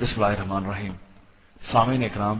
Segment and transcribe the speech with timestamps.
[0.00, 0.92] بسم اللہ الرحمن الرحیم۔
[1.72, 2.38] سامعین اکرام،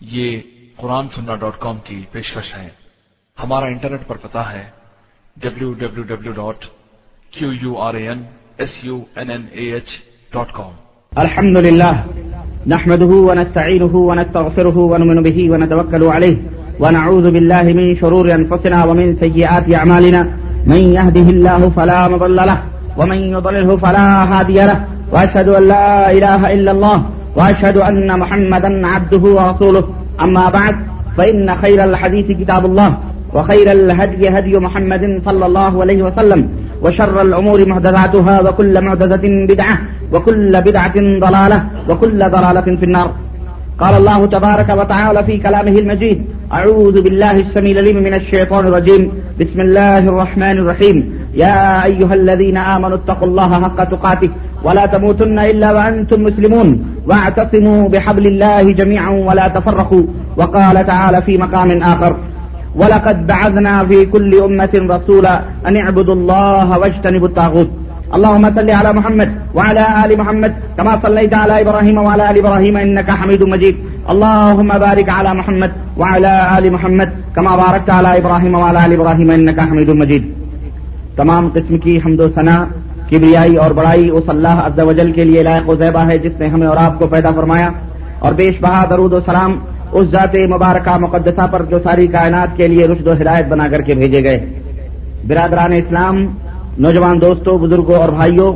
[0.00, 0.40] یہ
[0.76, 2.68] قرآن سننا ڈاٹ کام کی پیشکش ہے۔
[3.42, 4.62] ہمارا انٹرنیٹ پر پتا ہے
[5.42, 6.64] W W W dot
[7.30, 8.22] Q U R A N
[8.58, 9.88] S U N N A H
[10.32, 10.72] dot com.
[11.24, 11.94] الحمد لله
[12.74, 16.34] نحمده ونستعينه ونستغفره ونؤمن به ونتوكل عليه
[16.80, 20.26] ونعوذ بالله من شرور أنفسنا ومن سيئات أعمالنا
[20.72, 22.58] من يهده الله فلا مضل له،
[22.98, 27.02] ومن يضلله فلا هادي له۔ وأشهد أن لا إله إلا الله
[27.36, 29.84] وأشهد أن محمدا عبده ورسوله.
[30.20, 30.76] أما بعد،
[31.16, 32.94] فإن خير الحديث كتاب الله،
[33.34, 36.48] وخير الهدي هدي محمد صلى الله عليه وسلم،
[36.82, 39.78] وشر الأمور محدثاتها، وكل محدثة بدعة،
[40.12, 43.10] وكل بدعة ضلالة، وكل ضلالة في النار.
[43.78, 49.12] قال الله تبارك وتعالى في كلامه المجيد أعوذ بالله السميع العليم من الشيطان الرجيم.
[49.40, 50.96] بسم الله الرحمن الرحيم.
[51.34, 54.30] يا أيها الذين آمنوا اتقوا الله حق تقاته.
[54.66, 56.68] ولا تموتن إلا وأنتم مسلمون
[57.08, 60.04] واعتصموا بحبل الله جميعا ولا تفرقوا
[60.38, 62.12] وقال تعالى في مقام آخر
[62.80, 65.34] ولقد بعثنا في كل أمة رسولا
[65.68, 67.70] أن اعبدوا الله واجتنبوا الطاغوت
[68.16, 73.08] اللهم صل على محمد وعلى آل محمد كما صليت على إبراهيم وعلى آل إبراهيم إنك
[73.20, 73.76] حميد مجيد
[74.12, 79.58] اللهم بارك على محمد وعلى آل محمد كما باركت على إبراهيم وعلى آل إبراهيم إنك
[79.68, 80.24] حميد مجيد
[81.18, 82.56] تمام قسم کی حمد و ثنا
[83.10, 86.40] کبریائی اور بڑائی اس اللہ عز و جل کے لیے لائق و زیبہ ہے جس
[86.40, 87.70] نے ہمیں اور آپ کو پیدا فرمایا
[88.18, 89.58] اور بیش بہا درود و سلام
[89.92, 93.80] اس ذات مبارکہ مقدسہ پر جو ساری کائنات کے لیے رشد و ہدایت بنا کر
[93.80, 94.46] کے بھیجے گئے۔
[95.28, 96.26] برادران اسلام،
[96.78, 98.52] نوجوان دوستوں بزرگوں اور بھائیوں،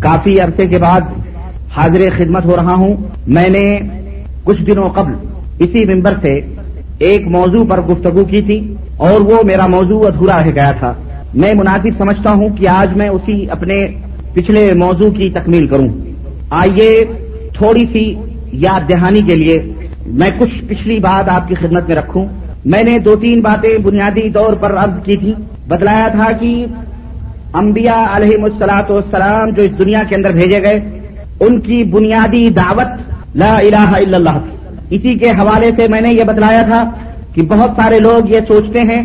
[0.00, 1.00] کافی عرصے کے بعد
[1.76, 3.78] حاضر خدمت ہو رہا ہوں۔ میں نے
[4.44, 5.12] کچھ دنوں قبل
[5.58, 6.40] اسی ممبر سے
[6.98, 10.92] ایک موضوع پر گفتگو کی تھی اور وہ میرا موضوع ادھورا رہ گیا تھا۔
[11.34, 13.86] میں مناسب سمجھتا ہوں کہ آج میں اسی اپنے
[14.34, 15.88] پچھلے موضوع کی تکمیل کروں۔
[16.50, 17.04] آئیے
[17.54, 18.14] تھوڑی سی
[18.52, 19.72] یاد دہانی کے لیے
[20.06, 22.26] میں کچھ پچھلی بات آپ کی خدمت میں رکھوں۔
[22.64, 25.32] میں نے دو تین باتیں بنیادی طور پر عرض کی تھی
[25.68, 26.66] بتلایا تھا کہ
[27.52, 30.80] انبیاء علیہ مسلاط والسلام جو اس دنیا کے اندر بھیجے گئے،
[31.40, 34.56] ان کی بنیادی دعوت لا الہ الا اللہ تھی۔
[34.96, 36.90] اسی کے حوالے سے میں نے یہ بتلایا تھا
[37.34, 39.02] کہ بہت سارے لوگ یہ سوچتے ہیں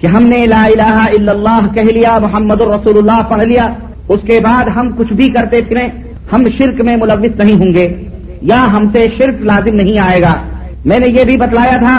[0.00, 3.68] کہ ہم نے لا الہ الا اللہ کہہ لیا، محمد الرسول اللہ پڑھ لیا،
[4.08, 5.88] اس کے بعد ہم کچھ بھی کرتے پھریں،
[6.32, 7.88] ہم شرک میں ملوث نہیں ہوں گے،
[8.42, 10.34] یا ہم سے شرک لازم نہیں آئے گا۔
[10.84, 11.96] میں نے یہ بھی بتلایا تھا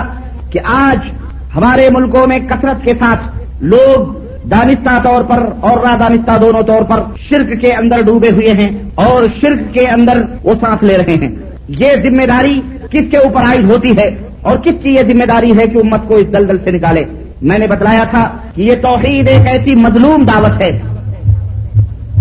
[0.51, 1.09] کہ آج
[1.55, 3.23] ہمارے ملکوں میں کثرت کے ساتھ
[3.63, 4.13] لوگ
[4.47, 9.23] دانستہ طور پر اور دانستہ دونوں طور پر شرک کے اندر ڈوبے ہوئے ہیں اور
[9.41, 11.29] شرک کے اندر وہ سانس لے رہے ہیں۔
[11.67, 14.09] یہ ذمہ داری کس کے اوپر عائد ہوتی ہے
[14.41, 17.03] اور کس کی یہ ذمہ داری ہے کہ امت کو اس دلدل سے نکالے؟
[17.41, 20.69] میں نے بتلایا تھا کہ یہ توحید ایک ایسی مظلوم دعوت ہے،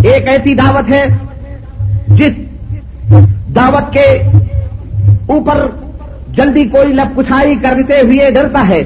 [0.05, 1.05] ایک ایسی دعوت ہے
[2.09, 2.37] جس
[3.57, 4.07] دعوت کے
[5.27, 5.67] اوپر
[6.37, 8.83] جلدی کوئی لب کچھائی کرتے ہوئے ڈرتا ہے،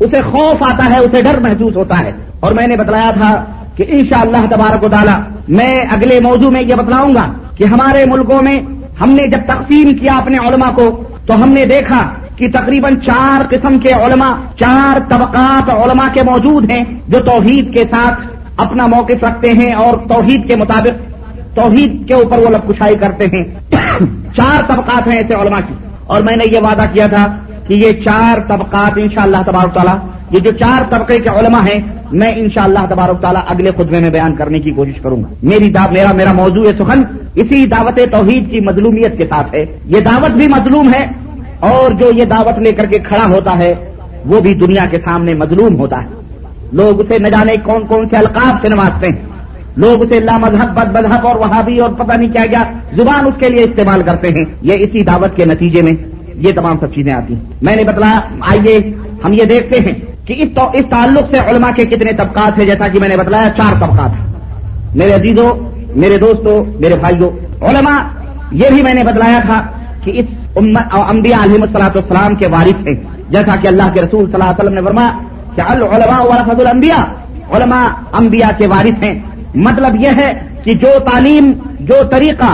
[0.00, 3.32] اسے خوف آتا ہے، اسے ڈر محسوس ہوتا ہے۔ اور میں نے بتلایا تھا
[3.76, 7.26] کہ انشاءاللہ اللہ تبارک و تعالی میں اگلے موضوع میں یہ بتلاؤں گا
[7.56, 8.58] کہ ہمارے ملکوں میں
[9.00, 10.90] ہم نے جب تقسیم کیا اپنے علماء کو،
[11.26, 12.00] تو ہم نے دیکھا
[12.36, 17.84] کہ تقریباً چار قسم کے علماء، چار طبقات علماء کے موجود ہیں جو توحید کے
[17.90, 18.26] ساتھ
[18.56, 21.16] اپنا موقف رکھتے ہیں اور توحید کے مطابق
[21.56, 23.44] توحید کے اوپر وہ لب کشائی کرتے ہیں۔
[24.36, 25.74] چار طبقات ہیں ایسے علماء کی۔
[26.06, 27.36] اور میں نے یہ وعدہ کیا تھا
[27.66, 29.96] کہ یہ چار طبقات انشاءاللہ تبارک تعالیٰ،
[30.30, 31.80] یہ جو چار طبقے کے علماء ہیں،
[32.12, 35.86] میں انشاءاللہ تبارک تعالیٰ اگلے خطبے میں بیان کرنے کی کوشش کروں گا۔ میری دا
[35.90, 37.02] میرا میرا موضوع سخن،
[37.34, 41.06] اسی دعوت توحید کی مظلومیت کے ساتھ ہے۔ یہ دعوت بھی مظلوم ہے
[41.60, 43.74] اور جو یہ دعوت لے کر کے کھڑا ہوتا ہے،
[44.24, 46.08] وہ بھی دنیا کے سامنے مظلوم ہوتا ہے۔
[46.72, 49.16] لوگ اسے نہ جانے کون کون سے القاب سے نوازتے ہیں۔
[49.76, 52.62] لوگ اسے لا مذہب، بد مذہب اور وہابی اور پتہ نہیں کیا گیا
[52.96, 55.92] زبان اس کے لیے استعمال کرتے ہیں۔ یہ اسی دعوت کے نتیجے میں
[56.34, 58.94] یہ تمام سب چیزیں آتی ہیں۔ میں نے بتلایا آئیے
[59.24, 59.92] ہم یہ دیکھتے ہیں
[60.24, 63.16] کہ اس تو، اس تعلق سے علماء کے کتنے طبقات ہیں، جیسا کہ میں نے
[63.16, 64.26] بتلایا، چار طبقات۔ ہیں
[64.94, 65.54] میرے عزیزوں
[65.96, 67.30] میرے دوستوں میرے بھائیوں
[67.64, 68.02] علماء،
[68.52, 69.66] یہ بھی میں نے بتلایا تھا
[70.06, 70.26] کہ اس
[70.56, 72.94] انبیاء علیہ السلاط والسلام کے وارث ہیں۔
[73.30, 75.12] جیسا کہ اللہ کے رسول صلی اللہ علیہ وسلم نے فرمایا
[75.54, 77.04] کہ العلماء ورثت الانبیاء،
[77.56, 79.14] علماء انبیاء کے وارث ہیں۔
[79.54, 80.32] مطلب یہ ہے
[80.64, 82.52] کہ جو تعلیم، جو طریقہ،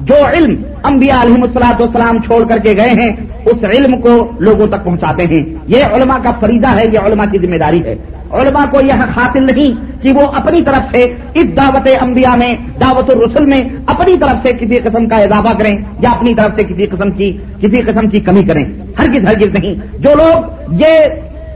[0.00, 0.54] جو علم
[0.84, 3.12] انبیاء علیہ السلاط والسلام چھوڑ کر کے گئے ہیں
[3.46, 7.38] اس علم کو لوگوں تک پہنچاتے ہیں۔ یہ علماء کا فریضہ ہے، یہ علماء کی
[7.38, 7.94] ذمہ داری ہے۔
[8.30, 13.10] علماء کو یہ حاصل نہیں کہ وہ اپنی طرف سے اس دعوت انبیاء میں، دعوت
[13.10, 16.86] الرسل میں اپنی طرف سے کسی قسم کا اضافہ کریں یا اپنی طرف سے کسی
[16.86, 18.64] قسم کی، کسی قسم کی کمی کریں۔
[18.98, 20.88] ہرگز ہرگز نہیں۔ جو لوگ یہ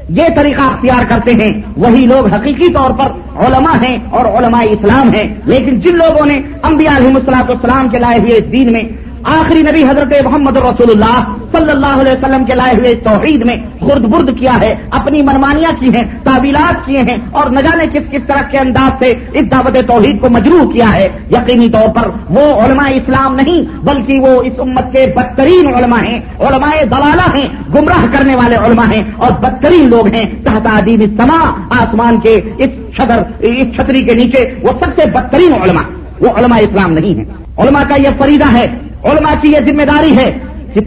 [0.09, 5.11] یہ طریقہ اختیار کرتے ہیں، وہی لوگ حقیقی طور پر علماء ہیں اور علماء اسلام
[5.11, 8.83] ہیں۔ لیکن جن لوگوں نے انبیاء علیہ السلاط والسلام کے لائے ہوئے دین میں
[9.25, 13.57] آخری نبی حضرت محمد رسول اللہ صلی اللہ علیہ وسلم کے لائے ہوئے توحید میں
[13.81, 18.09] خرد برد کیا ہے، اپنی منمانیاں کی ہیں، تعویلات کیے ہیں اور نہ جانے کس
[18.11, 22.11] کس طرح کے انداز سے اس دعوت توحید کو مجروح کیا ہے۔ یقینی طور پر
[22.31, 27.49] وہ علماء اسلام نہیں، بلکہ وہ اس امت کے بدترین علماء ہیں۔ علماء دلالہ ہیں،
[27.75, 32.71] گمراہ کرنے والے علماء ہیں اور بدترین لوگ ہیں۔ تحت عدیم سما آسمان کے اس
[32.97, 35.83] شدر، اس چھتری کے نیچے وہ سب سے بدترین علماء،
[36.21, 37.25] وہ علماء اسلام نہیں ہیں۔
[37.59, 38.67] علماء کا یہ فریدہ ہے
[39.05, 40.39] علماء کی یہ ذمہ داری ہے
[40.75, 40.81] کہ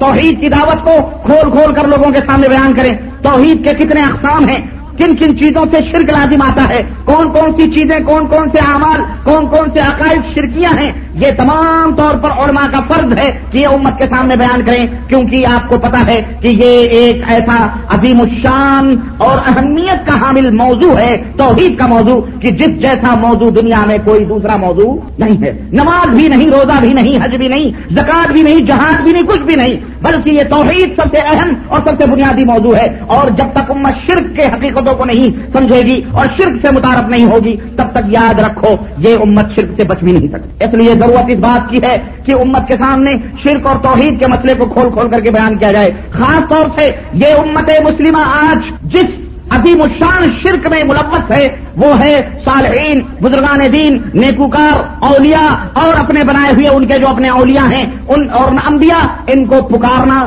[0.00, 4.00] توحید کی دعوت کو کھول کھول کر لوگوں کے سامنے بیان کریں۔ توحید کے کتنے
[4.00, 8.26] اقسام ہیں۔ کن کن چیزوں سے شرک لازم آتا ہے؟ کون کون سی چیزیں، کون
[8.26, 12.80] کون سے اعمال، کون کون سے عقائد شرکیاں ہیں؟ یہ تمام طور پر علماء کا
[12.80, 16.48] فرض ہے کہ یہ امت کے سامنے بیان کریں، کیونکہ آپ کو پتا ہے کہ
[16.48, 22.50] یہ ایک ایسا عظیم الشان اور اہمیت کا حامل موضوع ہے، توحید کا موضوع، کہ
[22.50, 26.92] جس جیسا موضوع دنیا میں کوئی دوسرا موضوع نہیں ہے۔ نماز بھی نہیں، روزہ بھی
[26.92, 30.42] نہیں، حج بھی نہیں زکات بھی نہیں جہاز بھی نہیں، کچھ بھی نہیں، بلکہ یہ
[30.50, 34.36] توحید سب سے اہم اور سب سے بنیادی موضوع ہے۔ اور جب تک امت شرک
[34.36, 38.12] کے حقیقت حقیقتوں کو نہیں سمجھے گی اور شرک سے متعارف نہیں ہوگی، تب تک
[38.12, 41.70] یاد رکھو، یہ امت شرک سے بچ بھی نہیں سکتی۔ اس لیے ضرورت اس بات
[41.70, 45.20] کی ہے کہ امت کے سامنے شرک اور توحید کے مسئلے کو کھول کھول کر
[45.20, 49.16] کے بیان کیا جائے۔ خاص طور سے یہ امت مسلمہ آج جس
[49.50, 56.24] عظیم الشان شرک میں ملوث ہے، وہ ہے صالحین، بزرگان دین، نیکوکار، اولیاء اور اپنے
[56.24, 60.26] بنائے ہوئے ان کے جو اپنے اولیاء ہیں، ان اور انبیاء، ان کو پکارنا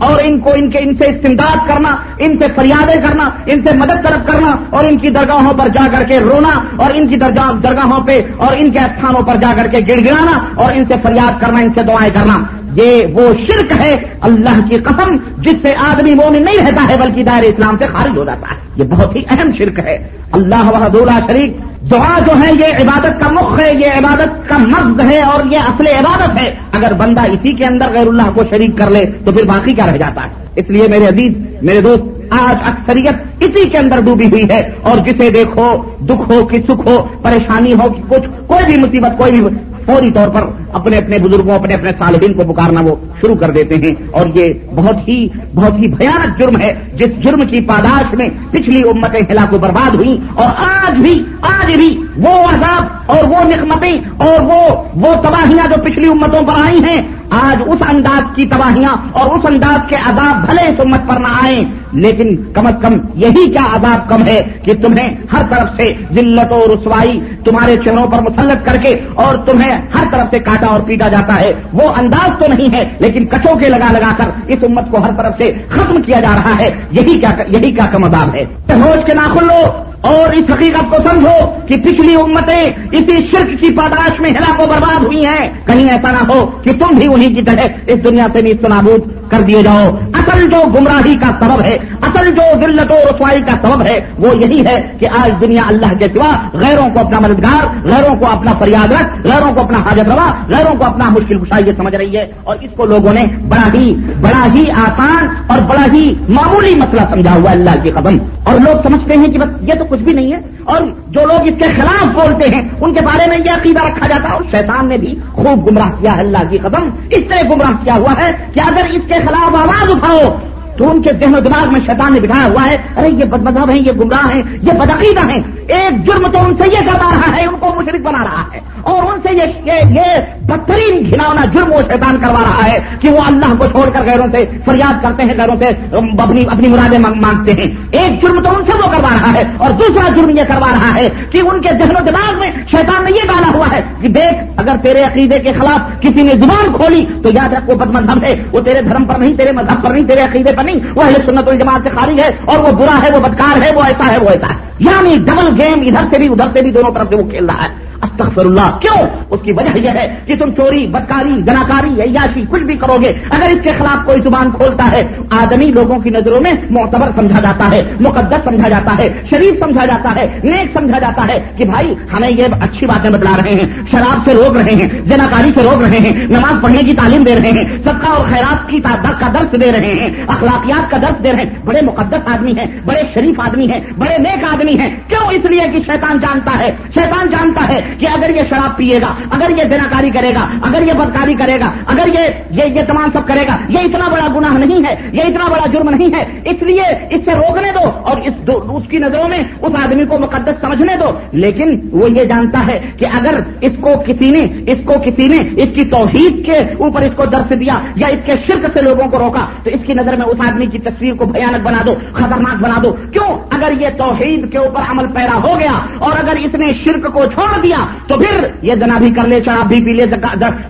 [0.00, 3.68] اور ان کو ان کے ان سے استمداد کرنا، ان سے فریادیں کرنا، ان سے
[3.72, 7.16] مدد طلب کرنا اور ان کی درگاہوں پر جا کر کے رونا اور ان کی
[7.16, 10.94] درگاہوں پہ اور ان کے استھانوں پر جا کر کے گڑ گرانا اور ان سے
[11.02, 12.38] فریاد کرنا، ان سے دعائیں کرنا۔
[12.74, 17.24] یہ وہ شرک ہے اللہ کی قسم جس سے آدمی مومن نہیں رہتا ہے، بلکہ
[17.24, 21.10] دائر اسلام سے خارج ہو جاتا ہے۔ یہ بہت ہی اہم شرک ہے۔ اللہ وحدولہ
[21.26, 25.52] شریف دعا جو ہے یہ عبادت کا مخ ہے، یہ عبادت کا مغز ہے اور
[25.52, 29.04] یہ اصل عبادت ہے۔ اگر بندہ اسی کے اندر غیر اللہ کو شریک کر لے
[29.24, 33.14] تو پھر باقی کیا رہ جاتا ہے؟ اس لیے میرے عزیز، میرے دوست، آج اکثریت
[33.40, 37.72] اسی کے اندر ڈوبی ہوئی ہے اور جسے دیکھو، دکھ ہو کہ سکھ ہو، پریشانی
[37.72, 39.56] ہو کہ کچھ، کوئی بھی مصیبت، کوئی بھی
[39.86, 40.40] فوری طور پر
[40.72, 44.52] اپنے اپنے بزرگوں، اپنے اپنے صالحین کو پکارنا وہ شروع کر دیتے ہیں۔ اور یہ
[44.74, 49.54] بہت ہی بہت ہی بھیانک جرم ہے۔ جس جرم کی پاداش میں پچھلی امتیں ہلاک
[49.54, 54.82] و برباد ہوئی اور آج بھی آج بھی وہ عذاب اور وہ نقمتیں اور وہ
[54.94, 59.44] وہ تباہیاں جو پچھلی امتوں پر آئی ہیں آج اس انداز کی تباہیاں اور اس
[59.44, 63.64] انداز کے عذاب بھلے اس امت پر نہ آئیں۔ لیکن کم از کم یہی کیا
[63.72, 68.66] عذاب کم ہے کہ تمہیں ہر طرف سے ذلت و رسوائی تمہارے چہروں پر مسلط
[68.66, 72.46] کر کے اور تمہیں ہر طرف سے کاٹا اور پیٹا جاتا ہے۔ وہ انداز تو
[72.48, 76.02] نہیں ہے، لیکن کچوں کے لگا لگا کر اس امت کو ہر طرف سے ختم
[76.02, 79.87] کیا جا رہا ہے۔ یہی کیا یہی کیا کم عذاب ہے۔ ہوش کے ناخن لو۔
[80.00, 84.64] اور اس حقیقت کو سمجھو کہ پچھلی امتیں اسی شرک کی پاداش میں ہلاک و
[84.66, 88.26] برباد ہوئی ہیں۔ کہیں ایسا نہ ہو کہ تم بھی انہیں کی طرح اس دنیا
[88.32, 92.92] سے بھی نابود کر دیے جاؤ۔ اصل جو گمراہی کا سبب ہے، اصل جو ذلت
[92.92, 96.88] و رسوائی کا سبب ہے، وہ یہی ہے کہ آج دنیا اللہ کے سوا غیروں
[96.94, 100.84] کو اپنا مددگار، غیروں کو اپنا فریاد رکھ، غیروں کو اپنا حاجت روا، غیروں کو
[100.84, 104.70] اپنا مشکل یہ سمجھ رہی ہے۔ اور اس کو لوگوں نے بڑا ہی بڑا ہی
[104.70, 109.26] آسان اور بڑا ہی معمولی مسئلہ سمجھا ہوا اللہ کے قدم۔ اور لوگ سمجھتے ہیں
[109.26, 112.48] کہ بس یہ تو کچھ بھی نہیں ہے۔ اور جو لوگ اس کے خلاف بولتے
[112.48, 115.70] ہیں، ان کے بارے میں یہ عقیدہ رکھا جاتا ہے۔ اور شیطان نے بھی خوب
[115.70, 119.02] گمراہ کیا ہے اللہ کی قدم۔ اس طرح گمراہ کیا ہوا ہے کہ اگر اس
[119.08, 120.34] کے خلاف آواز اٹھاؤ،
[120.76, 123.42] تو ان کے ذہن و دماغ میں شیطان نے بٹھایا ہوا ہے۔ ارے، یہ بد
[123.42, 127.10] مذہب ہیں، یہ گمراہ ہیں، یہ بدعقیدہ ہیں۔ ایک جرم تو ان سے یہ کروا
[127.14, 130.04] رہا ہے، ان کو مشرق بنا رہا ہے۔ اور ان سے یہ یہ
[130.42, 134.26] بدترین گھناؤنا جرم وہ شیطان کروا رہا ہے کہ وہ اللہ کو چھوڑ کر غیروں
[134.30, 138.64] سے فریاد کرتے ہیں، غیروں سے اپنی اپنی مرادیں مانگتے ہیں۔ ایک جرم تو ان
[138.64, 141.68] سے وہ کروا رہا ہے اور دوسرا جرم یہ کروا رہا ہے کہ ان کے
[141.68, 145.38] ذہن و دماغ میں شیطان نے یہ ڈالا ہوا ہے کہ دیکھ، اگر تیرے عقیدے
[145.38, 148.82] کے خلاف کسی نے زبان کھولی تو یاد رکھ، وہ بد مذہب ہے۔ وہ تیرے
[148.82, 151.80] دھرم پر نہیں، تیرے مذہب پر نہیں، تیرے عقیدے پر نہیں۔ وہ اہل سنت الجماعت
[151.82, 154.46] سے خارج ہے اور وہ برا ہے، وہ بدکار ہے، وہ ایسا ہے، وہ ایسا
[154.50, 157.46] ہے۔ یعنی ڈبل گیم ادھر سے بھی ادھر سے بھی دونوں طرف سے وہ کھیل
[157.46, 162.00] رہا ہے۔ استغفر اللہ کیوں؟ اس کی وجہ یہ ہے کہ تم چوری، بدکاری جناکاری
[162.02, 165.98] عیاشی، کچھ بھی کرو گے، اگر اس کے خلاف کوئی زبان کھولتا ہے، آدمی لوگوں
[165.98, 170.40] کی نظروں میں معتبر سمجھا جاتا ہے، مقدس سمجھا جاتا ہے، شریف سمجھا جاتا ہے،
[170.44, 174.34] نیک سمجھا جاتا ہے کہ بھائی، ہمیں یہ اچھی باتیں بتلا رہے ہیں، شراب سے
[174.34, 177.64] روک رہے ہیں جناکاری سے روک رہے ہیں، نماز پڑھنے کی تعلیم دے رہے ہیں
[177.84, 181.32] سب کا اور خیرات کی تعداد کا درس دے رہے ہیں، اخلاقیات کا درس دے
[181.32, 185.26] رہے ہیں۔ بڑے مقدس آدمی ہیں، بڑے شریف آدمی ہیں، بڑے نیک آدمی ہیں۔ کیوں
[185.30, 189.14] اس لیے کہ شیطان جانتا ہے؟ شیطان جانتا ہے کہ اگر یہ شراب پیے گا،
[189.30, 193.26] اگر یہ زناکاری کرے گا، اگر یہ بدکاری کرے گا، اگر یہ یہ تمام سب
[193.26, 196.62] کرے گا، یہ اتنا بڑا گناہ نہیں ہے، یہ اتنا بڑا جرم نہیں ہے، اس
[196.62, 200.18] لیے اس سے روکنے دو اور اس دو اس کی نظروں میں اس آدمی کو
[200.18, 204.78] مقدس سمجھنے دو۔ لیکن وہ یہ جانتا ہے کہ اگر اس کو کسی نے اس
[204.84, 208.32] کو کسی نے اس کی توحید کے اوپر اس کو درس دیا یا اس کے
[208.46, 211.24] شرک سے لوگوں کو روکا، تو اس کی نظر میں اس آدمی کی تصویر کو
[211.24, 215.56] بھیانک بنا دو، خطرناک بنا دو۔ کیوں؟ اگر یہ توحید کے اوپر عمل پیرا ہو
[215.58, 219.26] گیا اور اگر اس نے شرک کو چھوڑ دیا تو پھر یہ جنا بھی کر
[219.26, 220.04] لے، شراب بھی پی لے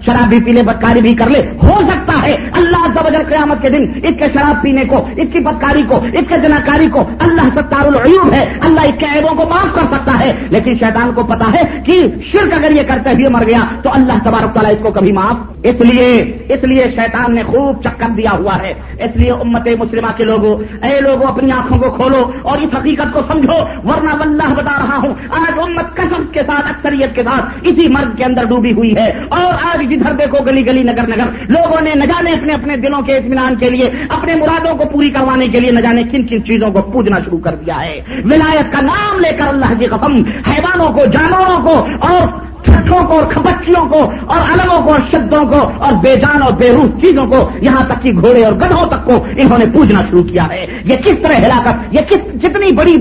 [0.06, 3.70] شراب بھی پی لے، بدکاری بھی کر لے۔ ہو سکتا ہے اللہ زبر قیامت کے
[3.70, 7.48] دن اس کے شراب پینے کو، اس کی بدکاری کو، اس کے جناکاری کو اللہ
[7.54, 11.22] ستار العیوب ہے۔ اللہ اس کے عیبوں کو معاف کر سکتا ہے۔ لیکن شیطان کو
[11.22, 14.78] پتا ہے کہ شرک اگر یہ کرتے ہوئے مر گیا، تو اللہ تبارک تعالیٰ اس
[14.82, 19.16] کو کبھی معاف اس لیے اس لیے شیطان نے خوب چکر دیا ہوا ہے۔ اس
[19.16, 23.20] لیے امت مسلمہ کے لوگوں، اے لوگوں، اپنی آنکھوں کو کھولو اور اس حقیقت کو
[23.32, 27.58] سمجھو، ورنہ واللہ بتا رہا ہوں، آج امت کسب کے ساتھ اکثر انسانیت کے ساتھ
[27.62, 31.44] اسی مرد کے اندر ڈوبی ہوئی ہے۔ اور آج جدھر دیکھو گلی گلی نگر نگر،
[31.48, 35.10] لوگوں نے نہ جانے اپنے اپنے دلوں کے اطمینان کے لیے، اپنے مرادوں کو پوری
[35.10, 38.72] کروانے کے لیے نہ جانے کن کن چیزوں کو پوجنا شروع کر دیا ہے۔ ولایت
[38.72, 42.28] کا نام لے کر اللہ کی قسم، حیوانوں کو، جانوروں کو اور
[42.68, 46.52] چھٹوں کو اور کھپچیوں کو اور علموں کو اور شدوں کو اور بے جان اور
[46.52, 50.02] بے روح چیزوں کو یہاں تک کہ گھوڑے اور گدھوں تک کو انہوں نے پوجنا
[50.10, 52.00] شروع کیا ہے۔ یہ کس طرح ہلاکت، یہ
[52.42, 52.96] کتنی بڑی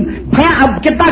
[0.82, 1.08] کتنا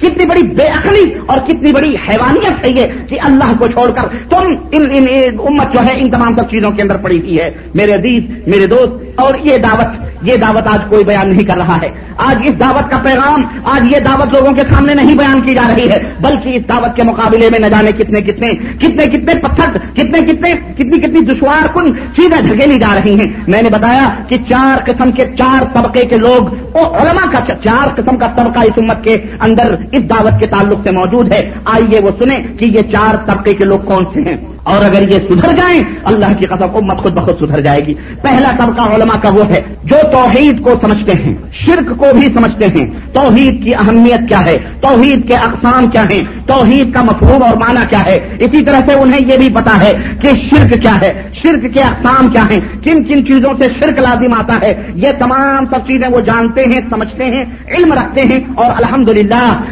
[0.00, 4.16] کتنی بڑی بے عقلی اور کتنی بڑی حیوانیت ہے یہ کہ اللہ کو چھوڑ کر
[4.30, 5.06] تم ان ان
[5.46, 8.66] امت جو ہے ان تمام سب چیزوں کے اندر پڑی ہوئی ہے۔ میرے عزیز، میرے
[8.66, 11.88] دوست، اور یہ دعوت یہ دعوت آج کوئی بیان نہیں کر رہا ہے۔
[12.28, 15.62] آج اس دعوت کا پیغام، آج یہ دعوت لوگوں کے سامنے نہیں بیان کی جا
[15.68, 19.78] رہی ہے، بلکہ اس دعوت کے مقابلے میں نہ جانے کتنے کتنے کتنے کتنے پتھر،
[19.94, 24.36] کتنے کتنے، کتنی کتنی دشوار کن چیزیں دھکیلی جا رہی ہیں۔ میں نے بتایا کہ
[24.48, 29.04] چار قسم کے، چار طبقے کے لوگ علماء کا چار قسم کا طبقہ اس امت
[29.04, 33.16] کے اندر، اس دعوت کے تعلق سے موجود ہے۔ آئیے وہ سنیں کہ یہ چار
[33.26, 36.98] طبقے کے لوگ کون سے ہیں۔ اور اگر یہ سدھر جائیں، اللہ کی قسم امت
[36.98, 41.12] خود بخود سدھر جائے گی۔ پہلا طبقہ علماء کا وہ ہے جو توحید کو سمجھتے
[41.12, 46.04] ہیں، شرک کو بھی سمجھتے ہیں۔ توحید کی اہمیت کیا ہے؟ توحید کے اقسام کیا
[46.10, 49.80] ہیں؟ توحید کا مفہوم اور معنی کیا ہے؟ اسی طرح سے انہیں یہ بھی پتا
[49.80, 53.98] ہے کہ شرک کیا ہے؟ شرک کے اقسام کیا ہیں؟ کن کن چیزوں سے شرک
[53.98, 58.40] لازم آتا ہے؟ یہ تمام سب چیزیں وہ جانتے ہیں، سمجھتے ہیں، علم رکھتے ہیں
[58.54, 59.62] اور الحمدللہ۔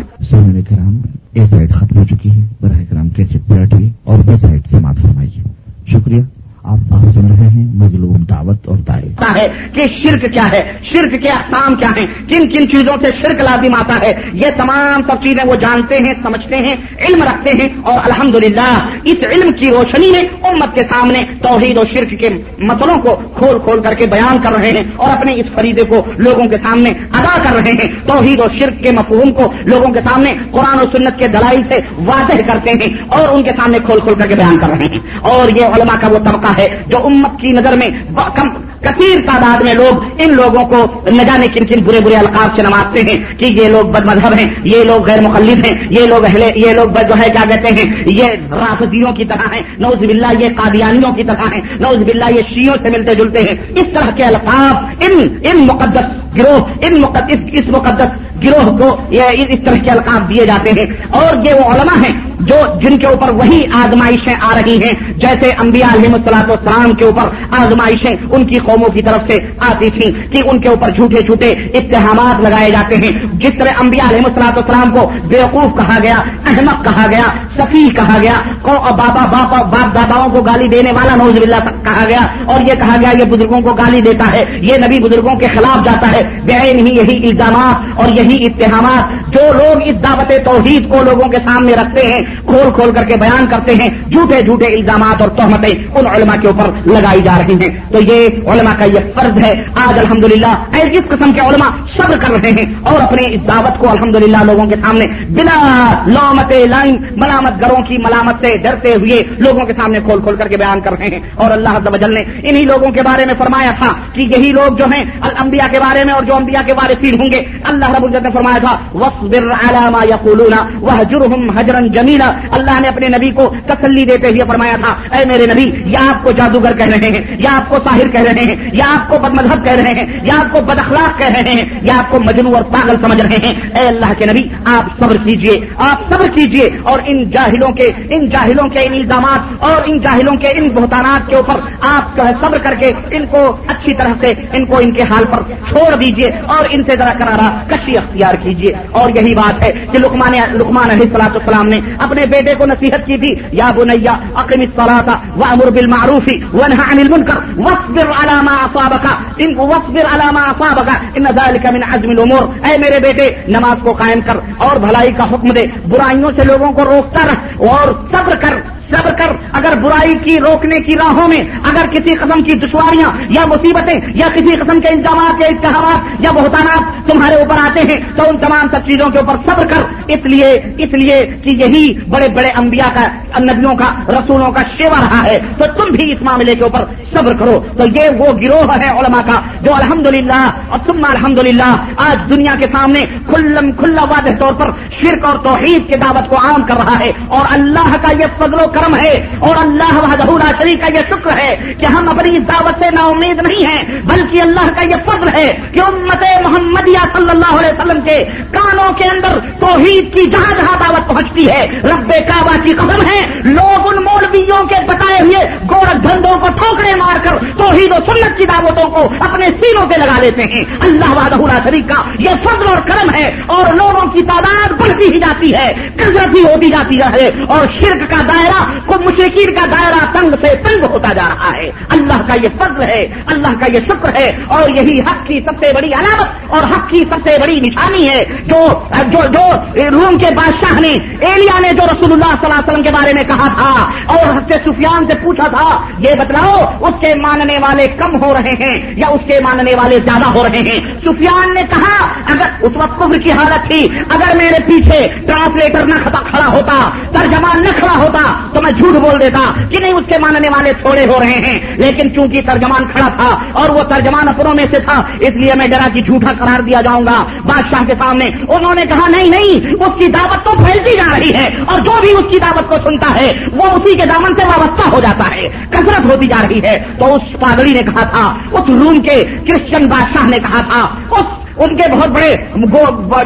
[1.32, 4.96] اے سائڈ ختم ہو چکی ہے۔ براہ کرام کیسے پلٹیے اور بی سائڈ سے معاف
[5.02, 5.42] فرمائیے۔
[5.86, 6.22] شکریہ۔
[6.68, 11.22] آپ آپ سن رہے ہیں، مظلوم دعوت اور دائر ہے کہ شرک کیا ہے، شرک
[11.22, 15.22] کے اقسام کیا ہیں، کن کن چیزوں سے شرک لازم آتا ہے۔ یہ تمام سب
[15.22, 16.76] چیزیں وہ جانتے ہیں، سمجھتے ہیں،
[17.08, 21.82] علم رکھتے ہیں اور الحمدللہ اس علم کی روشنی میں امت کے سامنے توحید و
[21.92, 25.46] شرک کے مسئلوں کو کھول کھول کر کے بیان کر رہے ہیں اور اپنے اس
[25.54, 29.52] فریدے کو لوگوں کے سامنے ادا کر رہے ہیں۔ توحید و شرک کے مفہوم کو
[29.64, 33.50] لوگوں کے سامنے قرآن و سنت کے دلائل سے واضح کرتے ہیں اور ان کے
[33.56, 36.57] سامنے کھول کھول کر کے بیان کر رہے ہیں۔ اور یہ علماء کا وہ طبقہ
[36.58, 37.90] ہے جو امت کی نظر میں
[38.34, 38.48] کم
[38.82, 42.62] کثیر تعداد میں لوگ ان لوگوں کو نہ جانے کن کن برے برے القاب سے
[42.62, 46.24] نوازتے ہیں کہ یہ لوگ بد مذہب ہیں، یہ لوگ غیر مقلد ہیں، یہ لوگ
[46.24, 50.26] اہل یہ لوگ جو ہے، کیا کہتے ہیں، یہ رافضیوں کی طرح ہیں نوز باللہ
[50.38, 54.10] یہ قادیانیوں کی طرح ہیں نوز باللہ یہ شیوں سے ملتے جلتے ہیں۔ اس طرح
[54.10, 59.76] کے القاب ان ان مقدس گروہ، ان مقدس اس مقدس گروہ کو یہ اس طرح
[59.84, 62.16] کے القاب دیے جاتے ہیں۔ اور یہ وہ علماء ہیں
[62.48, 67.04] جو جن کے اوپر وہی آزمائشیں آ رہی ہیں، جیسے انبیاء علیہ السلاط والسلام کے
[67.04, 67.28] اوپر
[67.58, 69.38] آزمائشیں ان کی قوموں کی طرف سے
[69.68, 74.08] آتی تھیں کہ ان کے اوپر جھوٹے جھوٹے اتحامات لگائے جاتے ہیں۔ جس طرح انبیاء
[74.08, 77.24] علیہ السلاط والسلام کو بیوقوف کہا گیا احمد کہا گیا
[77.56, 82.26] سفی کہا گیا بابا، باپا، باپ داداؤں کو گالی دینے والا نوز اللہ کہا گیا
[82.44, 85.84] اور یہ کہا گیا یہ بزرگوں کو گالی دیتا ہے، یہ نبی بزرگوں کے خلاف
[85.84, 91.02] جاتا ہے۔ بے ہی یہی الزامات اور یہی اتحامات جو لوگ اس دعوت توحید کو
[91.04, 95.20] لوگوں کے سامنے رکھتے ہیں۔ کھول کھول کر کے بیان کرتے ہیں، جھوٹے جھوٹے الزامات
[95.20, 98.98] اور تہمتیں ان علماء کے اوپر لگائی جا رہی ہیں۔ تو یہ علماء کا یہ
[99.14, 103.22] فرض ہے۔ آج الحمدللہ للہ اس قسم کے علماء صبر کر رہے ہیں اور اپنے
[103.26, 108.56] اس دعوت کو الحمدللہ لوگوں کے سامنے بنا لامت لائن، ملامت گروں کی ملامت سے
[108.56, 111.96] ڈرتے ہوئے لوگوں کے سامنے کھول کھول کر کے بیان کر رہے ہیں۔ اور اللہ
[112.00, 115.66] جل نے انہی لوگوں کے بارے میں فرمایا تھا کہ یہی لوگ جو ہیں الانبیاء
[115.72, 118.58] کے بارے میں اور جو انبیاء کے بارے ہوں گے۔ اللہ رب الجت نے فرمایا
[118.58, 121.88] تھا وصبر علامہ یقولون وہجرہم حجرن
[122.18, 126.00] جمیلا اللہ نے اپنے نبی کو تسلی دیتے ہوئے فرمایا تھا، اے میرے نبی یا
[126.10, 129.08] آپ کو جادوگر کہہ رہے ہیں یا آپ کو ساحر کہہ رہے ہیں یا آپ
[129.10, 131.98] کو بد مذہب کہہ رہے ہیں یا آپ کو بد اخلاق کہہ رہے ہیں یا
[131.98, 134.42] آپ کو مجنو اور پاگل سمجھ رہے ہیں۔ اے اللہ کے نبی،
[134.76, 135.58] آپ صبر کیجیے،
[135.90, 140.36] آپ صبر کیجیے، اور ان جاہلوں کے، ان جاہلوں کے ان الزامات اور ان جاہلوں
[140.36, 144.12] کے ان بہتانات کے اوپر آپ جو ہے صبر کر کے ان کو اچھی طرح
[144.20, 147.96] سے، ان کو ان کے حال پر چھوڑ دیجیے، اور ان سے ذرا کرارا کشی
[147.98, 152.54] اختیار کیجیے۔ اور یہی بات ہے کہ لکمان لکمان علیہ السلاط السلام نے اپنے بیٹے
[152.58, 154.12] کو نصیحت کی تھی، یا بنیا،
[154.42, 155.08] اقم الصلاۃ
[155.40, 159.06] وامر بالمعروف وانهى عن المنکر واصبر على ما اصابك
[159.44, 163.92] ان واصبر على ما اصابك ان ذلك من عزم الامور۔ اے میرے بیٹے، نماز کو
[163.98, 164.36] قائم کر
[164.68, 168.54] اور بھلائی کا حکم دے، برائیوں سے لوگوں کو روکتا رہ اور صبر کر۔
[168.90, 173.46] صبر کر، اگر برائی کی روکنے کی راہوں میں اگر کسی قسم کی دشواریاں یا
[173.46, 178.22] مصیبتیں یا کسی قسم کے الزامات یا اتحامات یا بہتانات تمہارے اوپر آتے ہیں، تو
[178.28, 182.28] ان تمام سب چیزوں کے اوپر صبر کر۔ اس لیے اس لیے کہ یہی بڑے
[182.28, 186.54] بڑے انبیاء کا، نبیوں کا، رسولوں کا شیوا رہا ہے۔ تو تم بھی اس معاملے
[186.54, 191.04] کے اوپر صبر کرو۔ تو یہ وہ گروہ ہے علماء کا جو الحمدللہ، اور تم
[191.04, 196.28] الحمدللہ آج دنیا کے سامنے کھلم کھلا واضح طور پر شرک اور توحید کی دعوت
[196.28, 199.98] کو عام کر رہا ہے۔ اور اللہ کا یہ فضل و کرم ہے اور اللہ
[199.98, 203.66] وحدہ شریف کا یہ شکر ہے کہ ہم اپنی اس دعوت سے نا امید نہیں
[203.66, 208.24] ہیں، بلکہ اللہ کا یہ فضل ہے کہ امت محمدیہ صلی اللہ علیہ وسلم کے
[208.52, 213.24] کانوں کے اندر توحید کی جہاں جہاں دعوت پہنچتی ہے، رب کعبہ کی قسم ہے۔
[213.44, 218.38] لوگ ان مولویوں کے بتائے ہوئے گورکھ دھندوں کو ٹھوکرے مار کر توحید و سنت
[218.38, 222.66] کی دعوتوں کو اپنے سینوں سے لگا لیتے ہیں۔ اللہ وحدہ شریف کا یہ فضل
[222.68, 227.00] اور کرم ہے اور لوگوں کی تعداد بڑھتی ہی جاتی ہے، کثرت ہی ہوتی جاتی
[227.00, 231.56] ہے اور شرک کا دائرہ کو مشرقین کا دائرہ تنگ سے تنگ ہوتا جا رہا
[231.56, 235.40] ہے۔ اللہ کا یہ فضل ہے، اللہ کا یہ شکر ہے اور یہی حق کی
[235.40, 238.66] سب سے بڑی علامت اور حق کی سب سے بڑی نشانی ہے جو
[239.12, 239.44] جو جو
[239.90, 243.12] روم کے بادشاہ نے، ایلیا نے جو رسول اللہ صلی اللہ علیہ وسلم کے بارے
[243.12, 243.70] میں کہا تھا
[244.06, 245.66] اور ہفتے سفیان سے پوچھا تھا،
[245.98, 249.98] یہ بتلاؤ اس کے ماننے والے کم ہو رہے ہیں یا اس کے ماننے والے
[250.04, 251.96] زیادہ ہو رہے ہیں؟ سفیان نے کہا،
[252.26, 255.94] اگر اس وقت کفر کی حالت تھی، اگر میرے پیچھے ٹرانسلیٹر نہ
[256.30, 256.76] کھڑا ہوتا
[257.12, 258.22] ترجمان نہ کھڑا ہوتا
[258.52, 261.58] تو میں جھوٹ بول دیتا کہ نہیں، اس کے ماننے والے تھوڑے ہو رہے ہیں۔
[261.76, 265.68] لیکن چونکہ ترجمان کھڑا تھا اور وہ ترجمان اپنوں میں سے تھا، اس لیے میں
[265.68, 269.74] ڈرا کی جھوٹا قرار دیا جاؤں گا۔ بادشاہ کے سامنے انہوں نے کہا، نہیں نہیں،
[269.74, 272.76] اس کی دعوت تو پھیلتی جا رہی ہے۔ اور جو بھی اس کی دعوت کو
[272.84, 276.62] سنتا ہے، وہ اسی کے دامن سے وابستہ ہو جاتا ہے۔ کثرت ہوتی جا رہی
[276.62, 280.88] ہے۔ تو اس پادری نے کہا تھا، اس روم کے کرسچن بادشاہ نے کہا تھا،
[281.10, 282.36] اس ان کے بہت بڑے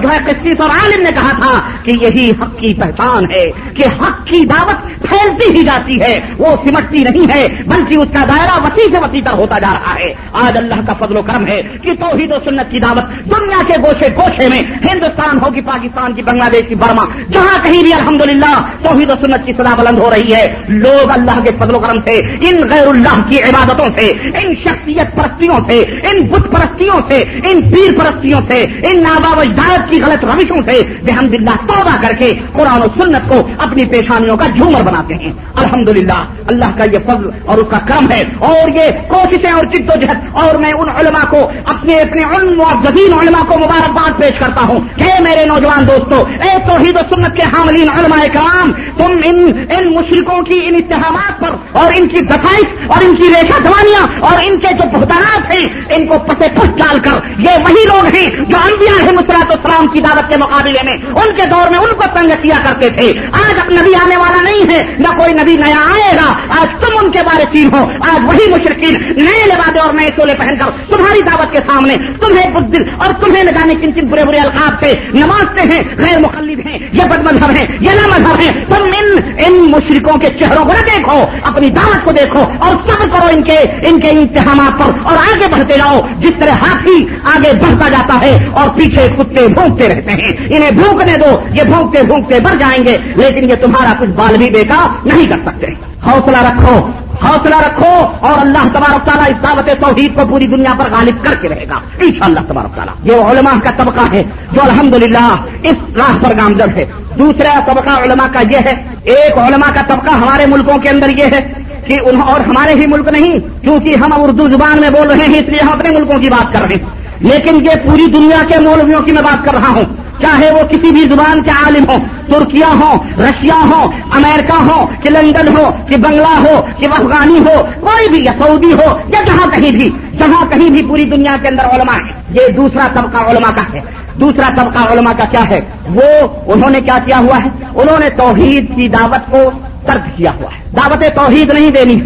[0.02, 3.44] جو ہے قصیص اور عالم نے کہا تھا کہ یہی حق کی پہچان ہے
[3.76, 8.24] کہ حق کی دعوت پھیلتی ہی جاتی ہے، وہ سمٹتی نہیں ہے، بلکہ اس کا
[8.28, 10.12] دائرہ وسیع سے وسیع تر ہوتا جا رہا ہے۔
[10.42, 13.74] آج اللہ کا فضل و کرم ہے کہ توحید و سنت کی دعوت دنیا کے
[13.82, 17.92] گوشے گوشے میں، ہندوستان ہو کہ پاکستان کی، بنگلہ دیش کی، برما، جہاں کہیں بھی
[17.92, 21.78] الحمدللہ توحید و سنت کی سدا بلند ہو رہی ہے، لوگ اللہ کے فضل و
[21.78, 27.00] کرم سے، ان غیر اللہ کی عبادتوں سے، ان شخصیت پرستیوں سے، ان بت پرستیوں
[27.08, 31.96] سے، ان پیر پرست سے، ان نابا اجداد کی غلط روشوں سے بحمد اللہ توبہ
[32.00, 36.84] کر کے قرآن و سنت کو اپنی پیشانیوں کا جھومر بناتے ہیں۔ الحمدللہ، اللہ کا
[36.84, 40.54] یہ فضل اور اس کا کرم ہے۔ اور یہ کوششیں اور جد و جہد، اور
[40.54, 45.22] میں ان علماء کو، اپنے اپنے ان معززین علماء کو مبارکباد پیش کرتا ہوں۔ کہ
[45.22, 50.42] میرے نوجوان دوستو، اے توحید و سنت کے حاملین علماء کرام، تم ان ان مشرقوں
[50.42, 54.58] کی ان اتحامات پر اور ان کی دسائش اور ان کی ریشہ دوانیاں اور ان
[54.60, 58.56] کے جو بہتانات ہیں، ان کو پسے پس ڈال کر، یہ وہی لوگ ہیں جو
[58.64, 62.02] انبیاء ہے مسرات السلام کی دعوت کے مقابلے میں۔ ان کے دور میں ان کو
[62.12, 65.80] تنگ کیا کرتے تھے۔ آج اب نبی آنے والا نہیں ہے، نہ کوئی نبی نیا
[65.94, 68.94] آئے گا۔ آج تم ان کے بارے سین ہو۔ آج وہی مشرقین
[69.24, 73.44] نئے لبادے اور نئے چولے پہن کر تمہاری دعوت کے سامنے تمہیں بزدل اور تمہیں
[73.44, 77.32] نہ جانے کن کن برے برے القاب سے نمازتے ہیں۔ غیر مخلب ہیں، یہ بد
[77.32, 81.24] مذہب ہیں، یہ نہ مذہب ہیں۔ تم ان ان مشرقوں کے چہروں کو نہ دیکھو۔
[81.42, 85.46] اپنی دعوت کو دیکھو اور سب کرو ان کے ان کے امتحانات پر اور آگے
[85.50, 90.56] بڑھتے جاؤ۔ جس طرح ہاتھی آگے بڑھتا جاتا ہے اور پیچھے کتے بھونکتے رہتے ہیں۔
[90.56, 94.50] انہیں بھونکنے دو، یہ بھونکتے بھونکتے بڑھ جائیں گے، لیکن یہ تمہارا کچھ بال بھی
[94.50, 95.66] بے کا نہیں کر سکتے۔
[96.06, 96.90] حوصلہ رکھو
[97.22, 101.34] حوصلہ رکھو اور اللہ تبارک تعالیٰ اس دعوت توحید کو پوری دنیا پر غالب کر
[101.40, 105.36] کے رہے گا۔ ان شاء اللہ تبارک تعالیٰ۔ یہ علماء کا طبقہ ہے جو الحمدللہ
[105.62, 106.84] اس راہ پر گامزن ہے۔
[107.18, 111.24] دوسرا طبقہ علماء کا یہ ہے، ایک علماء کا طبقہ ہمارے ملکوں کے اندر یہ
[111.24, 111.52] ہے
[111.86, 115.48] کہ اور ہمارے ہی ملک نہیں، کیونکہ ہم اردو زبان میں بول رہے ہیں، اس
[115.48, 119.02] لیے ہم اپنے ملکوں کی بات کر رہے ہیں۔ لیکن یہ پوری دنیا کے مولویوں
[119.02, 119.84] کی میں بات کر رہا ہوں۔
[120.20, 125.10] چاہے وہ کسی بھی زبان کے عالم ہو ترکیا ہو رشیا ہو امریکہ ہو کہ
[125.10, 129.46] لندن ہو، کہ بنگلہ ہو، کہ افغانی ہو، کوئی بھی یا سعودی ہو، یا جہاں
[129.50, 133.50] کہیں بھی، جہاں کہیں بھی پوری دنیا کے اندر علماء ہے یہ دوسرا طبقہ علماء
[133.50, 133.80] کا ہے۔
[134.20, 138.10] دوسرا طبقہ علماء کا کیا ہے؟ وہ انہوں نے کیا کیا ہوا ہے؟ انہوں نے
[138.10, 139.50] توحید کی دعوت کو
[139.86, 142.00] ترک کیا ہوا ہے۔ دعوت توحید نہیں دینی،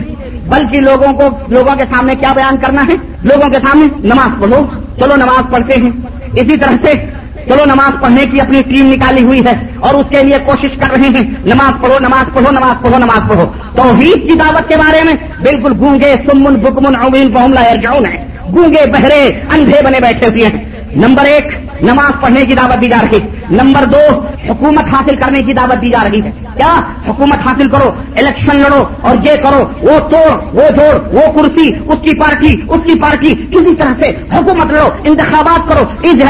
[0.48, 4.85] بلکہ لوگوں کو، لوگوں کے سامنے کیا بیان کرنا ہے؟ لوگوں کے سامنے نماز پڑھو۔
[4.98, 5.90] چلو نماز پڑھتے ہیں۔
[6.34, 6.92] اسی طرح سے
[7.48, 10.90] چلو نماز پڑھنے کی اپنی ٹیم نکالی ہوئی ہے اور اس کے لیے کوشش کر
[10.90, 15.02] رہے ہیں۔ نماز پڑھو نماز پڑھو نماز پڑھو نماز پڑھو۔ توحید کی دعوت کے بارے
[15.02, 20.64] میں بالکل گونگے، سمن امین بہملہ ارجاؤن ہے گونگے، بہرے، اندھے بنے بیٹھے ہوئے ہیں۔
[20.96, 21.46] نمبر ایک
[21.82, 25.82] نماز پڑھنے کی دعوت دی جا رہی ہے۔ نمبر دو، حکومت حاصل کرنے کی دعوت
[25.82, 30.44] دی جا رہی ہے۔ کیا حکومت حاصل کرو، الیکشن لڑو اور یہ کرو، وہ توڑ،
[30.52, 34.88] وہ جوڑ، وہ کرسی، اس کی پارٹی، اس کی پارٹی۔ کسی طرح سے حکومت لڑو،
[35.04, 35.82] انتخابات کرو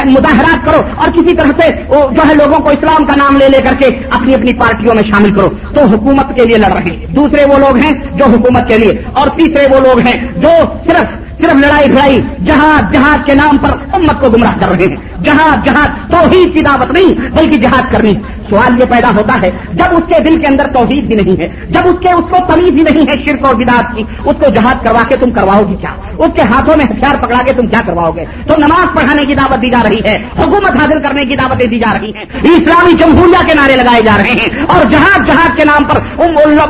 [0.05, 3.61] مظاہرات کرو اور کسی طرح سے جو ہے لوگوں کو اسلام کا نام لے لے
[3.61, 7.05] کر کے اپنی اپنی پارٹیوں میں شامل کرو۔ تو حکومت کے لیے لڑ رہے ہیں۔
[7.15, 10.49] دوسرے وہ لوگ ہیں جو حکومت کے لیے۔ اور تیسرے وہ لوگ ہیں جو
[10.85, 14.95] صرف صرف لڑائی بھڑائی جہاد جہاد کے نام پر امت کو گمراہ کر رہے ہیں۔
[15.23, 18.13] جہاد جہاد، توحید کی دعوت نہیں، بلکہ جہاد کرنی۔
[18.49, 21.47] سوال یہ پیدا ہوتا ہے، جب اس کے دل کے اندر توحید ہی نہیں ہے،
[21.69, 24.49] جب اس کے، اس کو تمیز ہی نہیں ہے شرک اور بداعت کی، اس کو
[24.55, 27.67] جہاد کروا کے تم کرواؤ گی کیا؟ اس کے ہاتھوں میں ہتھیار پکڑا کے تم
[27.67, 31.25] کیا کرواؤ گے؟ تو نماز پڑھانے کی دعوت دی جا رہی ہے، حکومت حاصل کرنے
[31.25, 34.85] کی دعوتیں دی جا رہی ہیں، اسلامی جمہوریہ کے نعرے لگائے جا رہے ہیں، اور
[34.91, 35.99] جہاد جہاد کے نام پر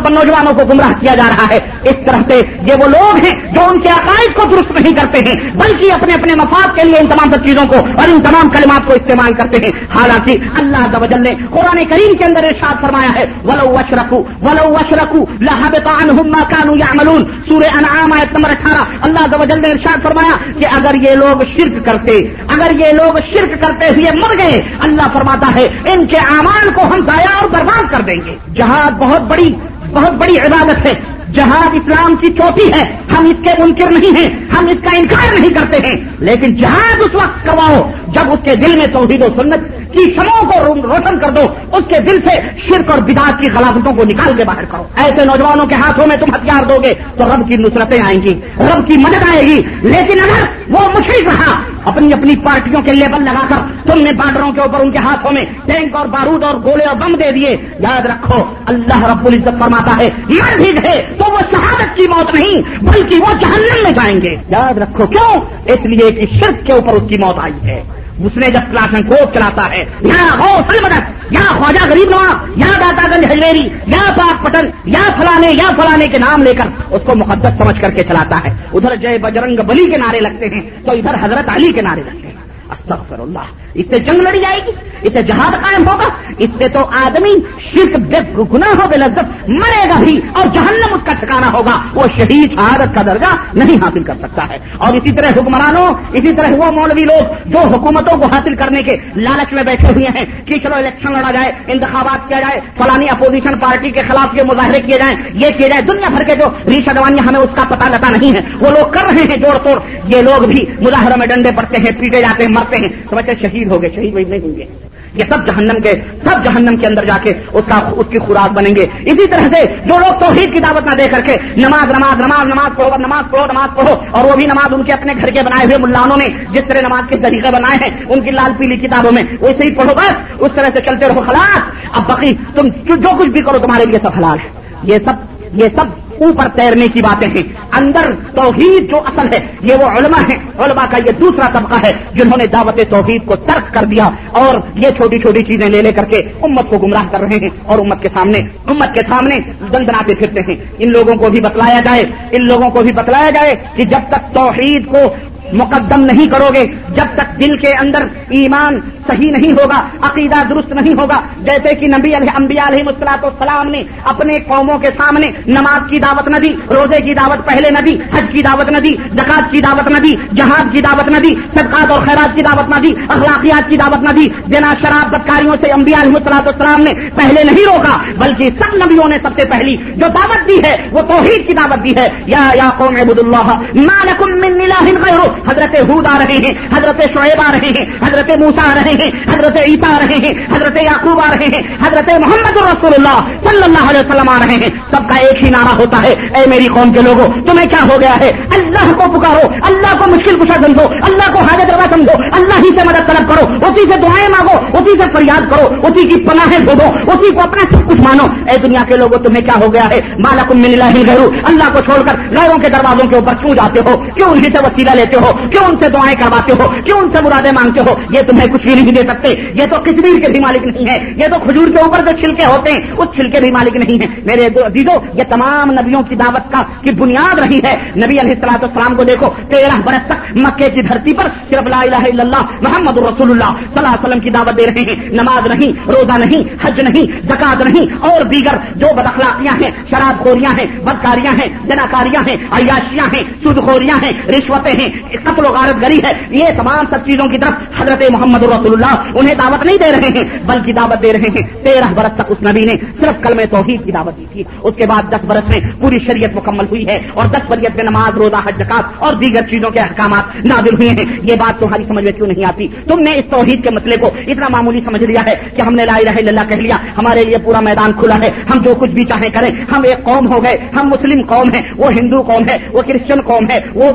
[0.10, 3.62] نوجوانوں کو گمراہ کیا جا رہا ہے۔ اس طرح سے یہ وہ لوگ ہیں جو
[3.63, 7.07] ان کے عقائد کو درست نہیں کرتے ہیں، بلکہ اپنے اپنے مفاد کے لیے ان
[7.07, 11.36] تمام سب چیزوں کو اور ان تمام کلمات کو استعمال کرتے ہیں۔ حالانکہ اللہ نے
[11.50, 16.76] قرآن کریم کے اندر ارشاد فرمایا ہے، ولو اشرکو ولو اشرکو لہبط عنہم ما كانوا
[16.78, 21.86] يعملون۔ سورہ انعام آیت نمبر 18 اللہ نے ارشاد فرمایا کہ اگر یہ لوگ شرک
[21.86, 26.69] کرتے، اگر یہ لوگ شرک کرتے ہوئے مر گئے، اللہ فرماتا ہے، ان کے اعمال
[26.73, 29.54] کو ہم ضائع اور برباد کر دیں گے۔ جہاد بہت بڑی
[29.93, 30.93] بہت بڑی عبادت ہے۔
[31.33, 35.39] جہاد اسلام کی چوٹی ہے۔ ہم اس کے منکر نہیں ہیں، ہم اس کا انکار
[35.39, 39.27] نہیں کرتے ہیں۔ لیکن جہاد اس وقت کرواؤ جب اس کے دل میں توحید و
[39.35, 43.47] سنت کی شموں کو روشن کر دو، اس کے دل سے شرک اور بداعت کی
[43.47, 46.93] غلافتوں کو نکال کے باہر کرو۔ ایسے نوجوانوں کے ہاتھوں میں تم ہتھیار دو گے
[47.17, 51.23] تو رب کی نصرتیں آئیں گی، رب کی مدد آئے گی۔ لیکن اگر وہ مشرق
[51.23, 54.97] رہا، اپنی اپنی پارٹیوں کے لیبل لگا کر تم نے بارڈروں کے اوپر ان کے
[54.97, 59.25] ہاتھوں میں ٹینک اور بارود اور گولے اور بم دے دیے، یاد رکھو، اللہ رب
[59.25, 63.83] العزت فرماتا ہے مر بھی گئے تو وہ شہادت کی موت نہیں، بلکہ وہ جہنم
[63.83, 67.39] میں جائیں گے۔ یاد رکھو کیوں؟ اس لیے کہ شرک کے اوپر اس کی موت
[67.39, 67.83] آئی ہے۔
[68.25, 72.80] اس نے جب کلاسن کو چلاتا ہے، یا حوصل مدد یا خواجہ غریب نواز، یا
[72.80, 77.01] داتا گنج ہجویری یا پاک پٹن یا فلانے یا فلانے کے نام لے کر اس
[77.06, 80.62] کو مقدس سمجھ کر کے چلاتا ہے۔ ادھر جے بجرنگ بلی کے نعرے لگتے ہیں،
[80.86, 82.34] تو ادھر حضرت علی کے نعرے لگتے ہیں۔
[82.69, 86.67] استغفر اللہ۔ اس سے جنگ لڑی جائے گی اس سے جہاد قائم ہوگا، اس سے
[86.67, 88.17] تو آدمی شرک، بے
[88.53, 92.53] گنا ہو بے لذت مرے گا بھی اور جہنم اس کا ٹھکانا ہوگا۔ وہ شہید
[92.53, 96.71] شہادت کا درجہ نہیں حاصل کر سکتا ہے۔ اور اسی طرح حکمرانوں، اسی طرح وہ
[96.71, 100.75] مولوی لوگ جو حکومتوں کو حاصل کرنے کے لالچ میں بیٹھے ہوئے ہیں کہ چلو
[100.75, 105.15] الیکشن لڑا جائے، انتخابات کیا جائے، فلانی اپوزیشن پارٹی کے خلاف یہ مظاہرے کیے جائیں،
[105.34, 108.34] یہ کیے جائے دنیا بھر کے جو ریش ادوانیاں ہمیں اس کا پتہ لتا نہیں
[108.34, 111.77] ہے، وہ لوگ کر رہے ہیں جوڑ توڑ۔ یہ لوگ بھی مظاہروں میں ڈنڈے پڑتے
[111.77, 114.65] ہیں، پیٹے جاتے ہیں، مرتے ہیں۔ سمجھتے شہید ہو گئے، شہید وہی نہیں ہوں گے۔
[115.13, 115.93] یہ سب جہنم کے
[116.24, 119.48] سب جہنم کے اندر جا کے اس کا اس کی خوراک بنیں گے۔ اسی طرح
[119.52, 122.98] سے جو لوگ توحید کی دعوت نہ دے کر کے نماز نماز نماز نماز پڑھو
[122.98, 125.78] نماز پڑھو نماز پڑھو، اور وہ بھی نماز ان کے اپنے گھر کے بنائے ہوئے
[125.78, 129.24] ملانوں نے جس طرح نماز کے طریقے بنائے ہیں، ان کی لال پیلی کتابوں میں
[129.41, 133.30] ویسے ہی پڑھو بس، اس طرح سے چلتے رہو، خلاص۔ اب بقی تم جو کچھ
[133.30, 134.50] بھی کرو تمہارے لیے سب حلال ہے۔
[134.84, 135.13] یہ سب
[135.53, 135.86] یہ سب
[136.23, 140.86] اوپر تیرنے کی باتیں ہیں۔ اندر توحید جو اصل ہے، یہ وہ علماء ہیں۔ علماء
[140.89, 144.88] کا یہ دوسرا طبقہ ہے جنہوں نے دعوت توحید کو ترک کر دیا اور یہ
[144.97, 148.01] چھوٹی چھوٹی چیزیں لے لے کر کے امت کو گمراہ کر رہے ہیں اور امت
[148.01, 149.39] کے سامنے، امت کے سامنے
[149.73, 153.55] دندناتے پھرتے ہیں۔ ان لوگوں کو بھی بتلایا جائے، ان لوگوں کو بھی بتلایا جائے
[153.75, 155.15] کہ جب تک توحید کو
[155.53, 160.71] مقدم نہیں کرو گے جب تک دل کے اندر ایمان صحیح نہیں ہوگا، عقیدہ درست
[160.73, 165.31] نہیں ہوگا، جیسے کہ نبی علیہ انبیاء علیہ مسلاط السلام نے اپنے قوموں کے سامنے
[165.47, 168.77] نماز کی دعوت نہ دی، روزے کی دعوت پہلے نہ دی، حج کی دعوت نہ
[168.77, 172.41] دی زکات کی دعوت نہ دی، جہاد کی دعوت نہ دی، صدقات اور خیرات کی
[172.41, 176.47] دعوت نہ دی، اخلاقیات کی دعوت نہ دی جنا شراب، بدکاریوں سے انبیاء علیہ مسلاط
[176.47, 180.62] السلام نے پہلے نہیں روکا، بلکہ سب نبیوں نے سب سے پہلی جو دعوت دی
[180.63, 185.76] ہے، وہ توحید کی دعوت دی ہے، یا یا قوم عبد اللہ من الہ حضرت
[185.89, 189.58] حود آ رہے ہیں، حضرت شعیب آ رہے ہیں، حضرت موسا آ رہے ہیں، حضرت
[189.58, 193.89] عیسیٰ آ رہے ہیں، حضرت یعقوب آ رہے ہیں، حضرت محمد الرسول اللہ صلی اللہ
[193.89, 196.93] علیہ وسلم آ رہے ہیں۔ سب کا ایک ہی نعرہ ہوتا ہے، اے میری قوم
[196.93, 200.88] کے لوگوں، تمہیں کیا ہو گیا ہے؟ اللہ کو پکارو، اللہ کو مشکل کشا سمجھو،
[201.02, 204.78] اللہ کو حاجت روا سمجھو، اللہ ہی سے مدد طلب کرو، اسی سے دعائیں مانگو،
[204.78, 208.58] اسی سے فریاد کرو، اسی کی پناہیں ڈھونڈو اسی کو اپنا سب کچھ مانو۔ اے
[208.58, 212.02] دنیا کے لوگوں، تمہیں کیا ہو گیا ہے؟ مالا کم مل غیرو، اللہ کو چھوڑ
[212.06, 215.26] کر غیروں کے دروازوں کے اوپر کیوں جاتے ہو؟ کیوں انہیں سے وسیلہ لیتے ہو؟
[215.51, 218.65] کیوں ان سے دعائیں کرواتے ہو کیوں ان سے مرادیں مانگتے ہو یہ تمہیں کچھ
[218.65, 221.71] بھی نہیں دے سکتے یہ تو کشمیر کے بھی مالک نہیں ہے یہ تو کھجور
[221.73, 225.23] کے اوپر جو چھلکے ہوتے ہیں اس چھلکے بھی مالک نہیں ہے میرے عزیزو، یہ
[225.29, 229.29] تمام نبیوں کی دعوت کا کی بنیاد رہی ہے نبی علیہ السلاط السلام کو دیکھو،
[229.49, 233.51] تیرہ برس تک مکے کی دھرتی پر صرف لا الہ الا اللہ محمد رسول اللہ
[233.59, 237.11] صلی اللہ علیہ وسلم کی دعوت دے رہے ہیں۔ نماز نہیں، روزہ نہیں، حج نہیں
[237.27, 243.05] زکات نہیں، اور دیگر جو بدخلاقیاں ہیں، شراب خوریاں ہیں، بدکاریاں ہیں جناکاریاں ہیں، عیاشیاں
[243.13, 244.89] ہیں سود خوریاں ہیں، رشوتیں ہیں
[245.23, 249.17] قتل و غارت گری ہے یہ تمام سب چیزوں کی طرف حضرت محمد رسول اللہ
[249.17, 252.38] انہیں دعوت نہیں دے رہے ہیں، بلکہ دعوت دے رہے ہیں۔ تیرہ برس تک اس
[252.41, 255.49] نبی نے صرف کل میں توحید کی دعوت دی تھی۔ اس کے بعد دس برس
[255.49, 259.13] میں پوری شریعت مکمل ہوئی ہے اور دس بریت میں نماز، روزہ، حج جکات اور
[259.13, 262.67] دیگر چیزوں کے احکامات نازل ہوئے ہیں۔ یہ بات تمہاری سمجھ میں کیوں نہیں آتی؟
[262.88, 265.86] تم نے اس توحید کے مسئلے کو اتنا معمولی سمجھ لیا ہے کہ ہم نے
[265.86, 268.91] لا الہ الا اللہ کہہ لیا۔ ہمارے لیے پورا میدان کھلا ہے۔ ہم جو کچھ
[268.91, 272.49] بھی چاہیں کریں۔ ہم ایک قوم ہو گئے۔ ہم مسلم قوم ہیں۔ وہ ہندو قوم
[272.49, 273.91] ہے۔ وہ کرسچن قوم ہے۔ وہ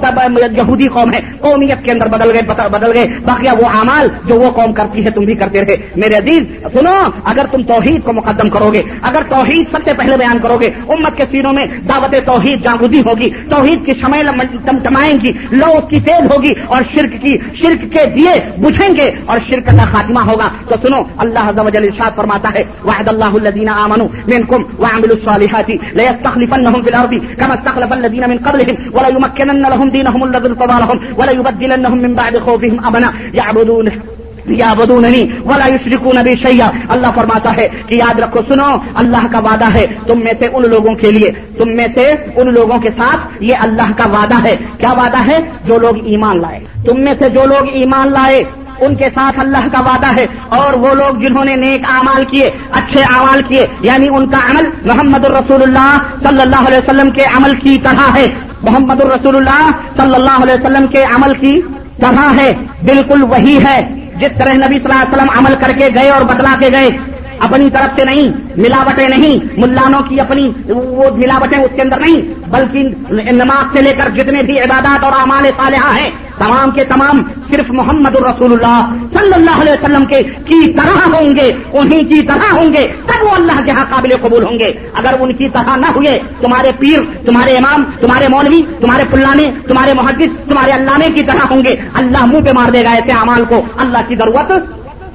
[0.56, 4.51] یہودی قوم ہے قومیت کے اندر بدل گئے بدل گئے۔ باقی وہ اعمال جو وہ
[4.51, 6.94] قوم کرتی ہے، تم بھی کرتے رہے۔ میرے عزیز، سنو،
[7.25, 10.70] اگر تم توحید کو مقدم کرو گے اگر توحید سب سے پہلے بیان کرو گے
[10.88, 14.22] امت کے سینوں میں دعوت توحید جاگوزی ہوگی، توحید کی شمع
[14.83, 19.11] ٹمائیں گی لو اس کی تیز ہوگی اور شرک کی شرک کے دیے بجھیں گے
[19.27, 23.09] اور شرک کا خاتمہ ہوگا۔ تو سنو، اللہ عز و جل ارشاد فرماتا ہے وحد
[23.09, 29.09] اللہ الذین آمنوا منکم وعملوا الصالحات ليستخلفنهم في الارض كما استخلف الذين من قبلهم ولا
[29.09, 32.34] يمكنن لهم دينهم الذي ارتضى لهم ولا يبدلنهم من بعد
[34.46, 34.74] یا
[35.44, 35.66] ولا
[36.20, 40.32] نبی شیا اللہ فرماتا ہے کہ یاد رکھو، سنو، اللہ کا وعدہ ہے۔ تم میں
[40.38, 44.08] سے ان لوگوں کے لیے، تم میں سے ان لوگوں کے ساتھ یہ اللہ کا
[44.08, 48.12] وعدہ ہے۔ کیا وعدہ ہے؟ جو لوگ ایمان لائے۔ تم میں سے جو لوگ ایمان
[48.12, 48.44] لائے،
[48.80, 52.50] ان کے ساتھ اللہ کا وعدہ ہے۔ اور وہ لوگ جنہوں نے نیک اعمال کیے،
[52.72, 57.24] اچھے اعمال کیے یعنی ان کا عمل محمد الرسول اللہ صلی اللہ علیہ وسلم کے
[57.24, 58.28] عمل کی طرح ہے۔
[58.62, 61.61] محمد الرسول اللہ صلی اللہ علیہ وسلم کے عمل کی
[62.01, 62.53] طرح ہے،
[62.85, 66.22] بالکل وہی ہے، جس طرح نبی صلی اللہ علیہ وسلم عمل کر کے گئے اور
[66.22, 66.90] بدلا کے گئے۔
[67.42, 72.20] اپنی طرف سے نہیں، ملاوٹیں نہیں، ملانوں کی اپنی وہ ملاوٹیں اس کے اندر نہیں،
[72.50, 77.22] بلکہ نماز سے لے کر جتنے بھی عبادات اور اعمال صالحہ ہیں، تمام کے تمام
[77.48, 82.22] صرف محمد الرسول اللہ صلی اللہ علیہ وسلم کے کی طرح ہوں گے، انہیں کی
[82.22, 85.48] طرح ہوں گے، تب وہ اللہ کے ہاں قابل قبول ہوں گے۔ اگر ان کی
[85.48, 91.09] طرح نہ ہوئے، تمہارے پیر، تمہارے امام، تمہارے مولوی، تمہارے پلانے تمہارے محدث، تمہارے اللہ
[91.14, 94.16] کی طرح ہوں گے، اللہ منہ پہ مار دے گا ایسے اعمال کو، اللہ کی
[94.16, 94.52] ضرورت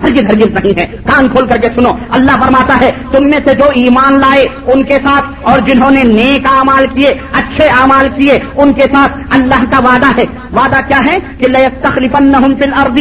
[0.03, 3.55] ہرگز ہرگز نہیں ہے۔ کان کھول کر کے سنو۔ اللہ فرماتا ہے، تم میں سے
[3.55, 8.39] جو ایمان لائے ان کے ساتھ اور جنہوں نے نیک اعمال کیے، اچھے اعمال کیے،
[8.55, 12.99] ان کے ساتھ اللہ کا وعدہ ہے۔ وعدہ کیا ہے؟ کہ لیے تخلیف الارض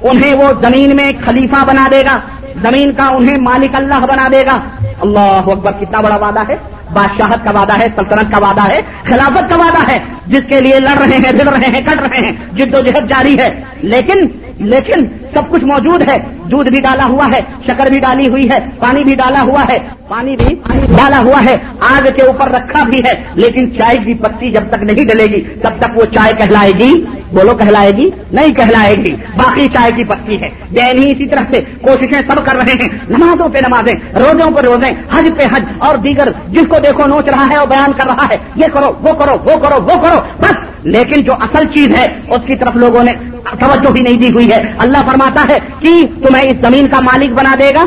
[0.00, 2.20] انہیں وہ زمین میں خلیفہ بنا دے گا۔
[2.62, 4.60] زمین کا انہیں مالک اللہ بنا دے گا۔
[5.00, 6.56] اللہ اکبر، کتنا بڑا وعدہ ہے۔
[6.92, 10.80] بادشاہت کا وعدہ ہے، سلطنت کا وعدہ ہے، خلافت کا وعدہ ہے۔ جس کے لیے
[10.80, 14.26] لڑ رہے ہیں بھڑ رہے ہیں، کٹ رہے ہیں، جد و جہد جاری ہے۔ لیکن
[14.58, 16.18] لیکن سب کچھ موجود ہے۔
[16.50, 19.78] دودھ بھی ڈالا ہوا ہے، شکر بھی ڈالی ہوئی ہے، پانی بھی ڈالا ہوا ہے۔
[20.08, 20.54] پانی بھی
[20.96, 24.82] ڈالا ہوا ہے۔ آگ کے اوپر رکھا بھی ہے، لیکن چائے کی پتی جب تک
[24.82, 29.14] نہیں ڈلے گی، تب تک وہ چائے کہلائے گی۔ بولو کہلائے گی؟ نہیں کہلائے گی۔
[29.36, 32.88] باقی چائے کی پتی ہے۔ دین ہی اسی طرح سے کوششیں سب کر رہے ہیں۔
[33.08, 37.28] نمازوں پہ نمازیں، روزوں پہ روزیں، حج پہ حج اور دیگر جس کو دیکھو نوچ
[37.28, 40.20] رہا ہے اور بیان کر رہا ہے، یہ کرو، وہ کرو وہ کرو وہ کرو،
[40.40, 43.12] بس۔ لیکن جو اصل چیز ہے، اس کی طرف لوگوں نے
[43.50, 47.32] توجہ بھی نہیں دی ہوئی ہے۔ اللہ فرماتا ہے کہ تمہیں اس زمین کا مالک
[47.32, 47.84] بنا دے گا۔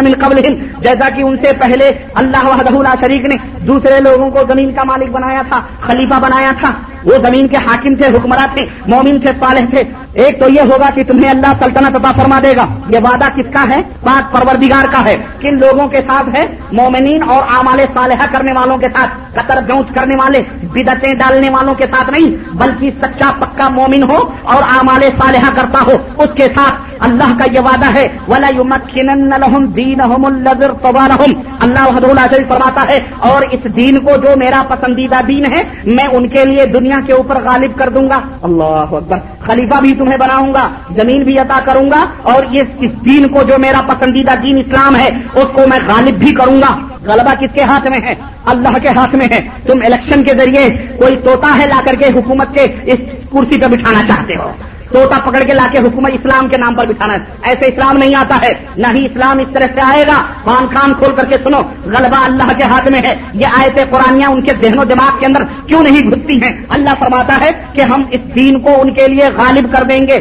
[0.00, 0.42] من قبل
[0.80, 3.36] جیسا کہ ان سے پہلے اللہ وحدہ شریک نے
[3.66, 6.70] دوسرے لوگوں کو زمین کا مالک بنایا تھا، خلیفہ بنایا تھا۔
[7.04, 9.82] وہ زمین کے حاکم تھے حکمراں تھے، مومن تھے، صالح تھے۔
[10.14, 13.50] ایک تو یہ ہوگا کہ تمہیں اللہ سلطنت عطا فرما دے گا۔ یہ وعدہ کس
[13.52, 18.26] کا ہے؟ پاک پروردگار کا ہے۔ کن لوگوں کے ساتھ ہے؟ مومنین اور آمال صالحہ
[18.32, 22.90] کرنے والوں کے ساتھ۔ قطر گونچ کرنے والے بدتیں ڈالنے والوں کے ساتھ نہیں، بلکہ
[22.90, 27.60] سچا پکا مومن ہو اور آمال صالحہ کرتا ہو۔ اس کے ساتھ اللہ کا یہ
[27.60, 33.42] وعدہ ہے، ولا لهم دينهم الذي ارتضى لهم۔ اللہ وحدہ لا شریک فرماتا ہے، اور
[33.50, 37.40] اس دین کو جو میرا پسندیدہ دین ہے، میں ان کے لیے دنیا کے اوپر
[37.44, 41.90] غالب کر دوں گا۔ اللہ اکبر، خلیفہ بھی تمہیں بناؤں گا، زمین بھی عطا کروں
[41.90, 42.68] گا، اور اس
[43.04, 46.78] دین کو جو میرا پسندیدہ دین اسلام ہے، اس کو میں غالب بھی کروں گا۔
[47.06, 48.14] غلبہ کس کے ہاتھ میں ہے؟
[48.46, 52.06] اللہ کے ہاتھ میں ہے۔ تم الیکشن کے ذریعے کوئی توتا ہے لا کر کے
[52.06, 53.00] حکومت کے اس
[53.32, 54.50] کرسی پہ بٹھانا چاہتے ہو۔
[54.92, 58.14] توتا پکڑ کے لا کے حکومت اسلام کے نام پر بٹھانا ہے۔ ایسے اسلام نہیں
[58.14, 61.36] آتا ہے۔ نہ ہی اسلام اس طرح سے آئے گا۔ خان خان کھول کر کے
[61.44, 64.84] سنو، غلبہ اللہ کے ہاتھ میں ہے۔ یہ آئے تھے قرآن ان کے ذہن و
[64.84, 68.80] دماغ کے اندر کیوں نہیں گھستی ہیں؟ اللہ فرماتا ہے کہ ہم اس دین کو
[68.80, 70.20] ان کے لیے غالب کر دیں گے۔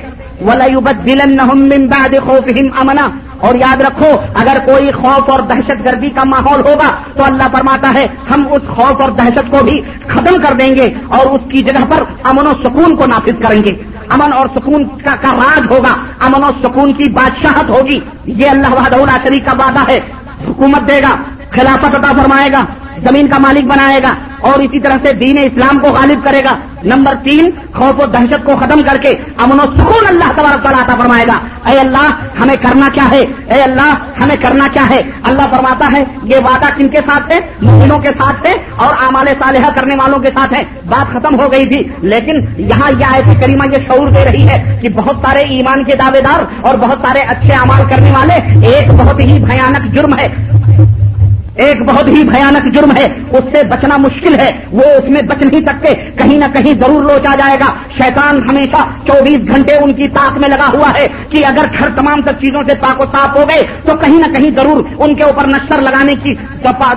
[2.80, 7.44] امنا اور یاد رکھو، اگر کوئی خوف اور دہشت گردی کا ماحول ہوگا تو اللہ
[7.52, 11.42] فرماتا ہے، ہم اس خوف اور دہشت کو بھی ختم کر دیں گے اور اس
[11.50, 13.74] کی جگہ پر امن و سکون کو نافذ کریں گے۔
[14.14, 18.68] امن اور سکون کا کا راج ہوگا۔ امن اور سکون کی بادشاہت ہوگی۔ یہ اللہ
[18.68, 20.00] وحدہ شریف کا وعدہ ہے۔
[20.48, 21.16] حکومت دے گا،
[21.52, 22.66] خلافت عطا فرمائے گا۔
[23.04, 26.56] زمین کا مالک بنائے گا اور اسی طرح سے دین اسلام کو غالب کرے گا۔
[26.84, 30.82] نمبر تین، خوف و دہشت کو ختم کر کے امن و سکون اللہ تبارک تعالیٰ
[30.82, 31.40] عطا فرمائے گا۔
[31.72, 32.10] اے اللہ،
[32.40, 36.66] ہمیں کرنا کیا ہے؟ اے اللہ، ہمیں کرنا کیا ہے؟ اللہ فرماتا ہے، یہ وعدہ
[36.78, 40.54] کن کے ساتھ ہے؟ مومنوں کے ساتھ ہے اور اعمال صالحہ کرنے والوں کے ساتھ
[40.54, 44.48] ہے۔ بات ختم ہو گئی تھی، لیکن یہاں یہ آئے کریمہ یہ شعور دے رہی
[44.48, 48.34] ہے کہ بہت سارے ایمان کے دعوے دار اور بہت سارے اچھے اعمال کرنے والے
[48.68, 50.28] ایک بہت ہی بھیانک جرم ہے۔
[51.62, 55.42] ایک بہت ہی بھیانک جرم ہے، اس سے بچنا مشکل ہے۔ وہ اس میں بچ
[55.42, 60.08] نہیں سکتے، کہیں نہ کہیں ضرور لوچا جائے گا۔ شیطان ہمیشہ چوبیس گھنٹے ان کی
[60.08, 63.36] طاق میں لگا ہوا ہے کہ اگر گھر تمام سب چیزوں سے پاک و صاف
[63.36, 66.36] ہو گئے، تو کہیں نہ کہیں ضرور ان کے اوپر نشر لگانے کی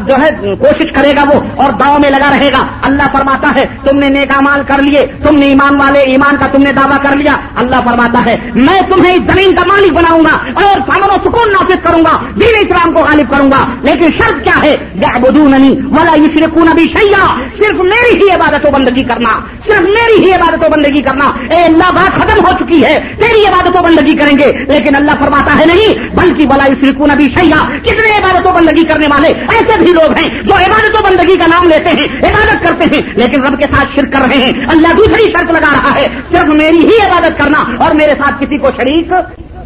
[0.06, 3.66] جو ہے، کوشش کرے گا وہ اور داؤں میں لگا رہے گا۔ اللہ فرماتا ہے،
[3.84, 6.96] تم نے نیک مال کر لیے، تم نے ایمان والے، ایمان کا تم نے دعویٰ
[7.02, 11.10] کر لیا۔ اللہ فرماتا ہے، میں تمہیں اس زمین کا مالک بناؤں گا اور سامن
[11.10, 14.76] و سکون نافذ کروں گا؟ دین اسلام کو غالب کروں گا۔ لیکن شرط کیا ہے
[14.94, 17.24] ولا یشرکون بھی شیا
[17.58, 21.24] صرف میری ہی عبادت و بندگی کرنا، صرف میری ہی عبادت و بندگی کرنا.
[21.50, 25.18] اے اللہ، بات ختم ہو چکی ہے، تیری عبادت و بندگی کریں گے، لیکن اللہ
[25.18, 29.78] فرماتا ہے نہیں، بلکہ بلا یشرکون بھی شیا کتنے عبادت و بندگی کرنے والے ایسے
[29.78, 33.44] بھی لوگ ہیں جو عبادت و بندگی کا نام لیتے ہیں، عبادت کرتے ہیں، لیکن
[33.44, 36.84] رب کے ساتھ شرک کر رہے ہیں۔ اللہ دوسری شرط لگا رہا ہے، صرف میری
[36.84, 39.12] ہی عبادت کرنا اور میرے ساتھ کسی کو شریک،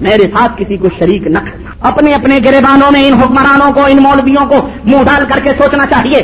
[0.01, 3.97] میرے ساتھ کسی کو شریک نہ کرنا۔ اپنے اپنے گریبانوں میں، ان حکمرانوں کو، ان
[3.97, 6.23] مولویوں کو منہ ڈال کر کے سوچنا چاہیے۔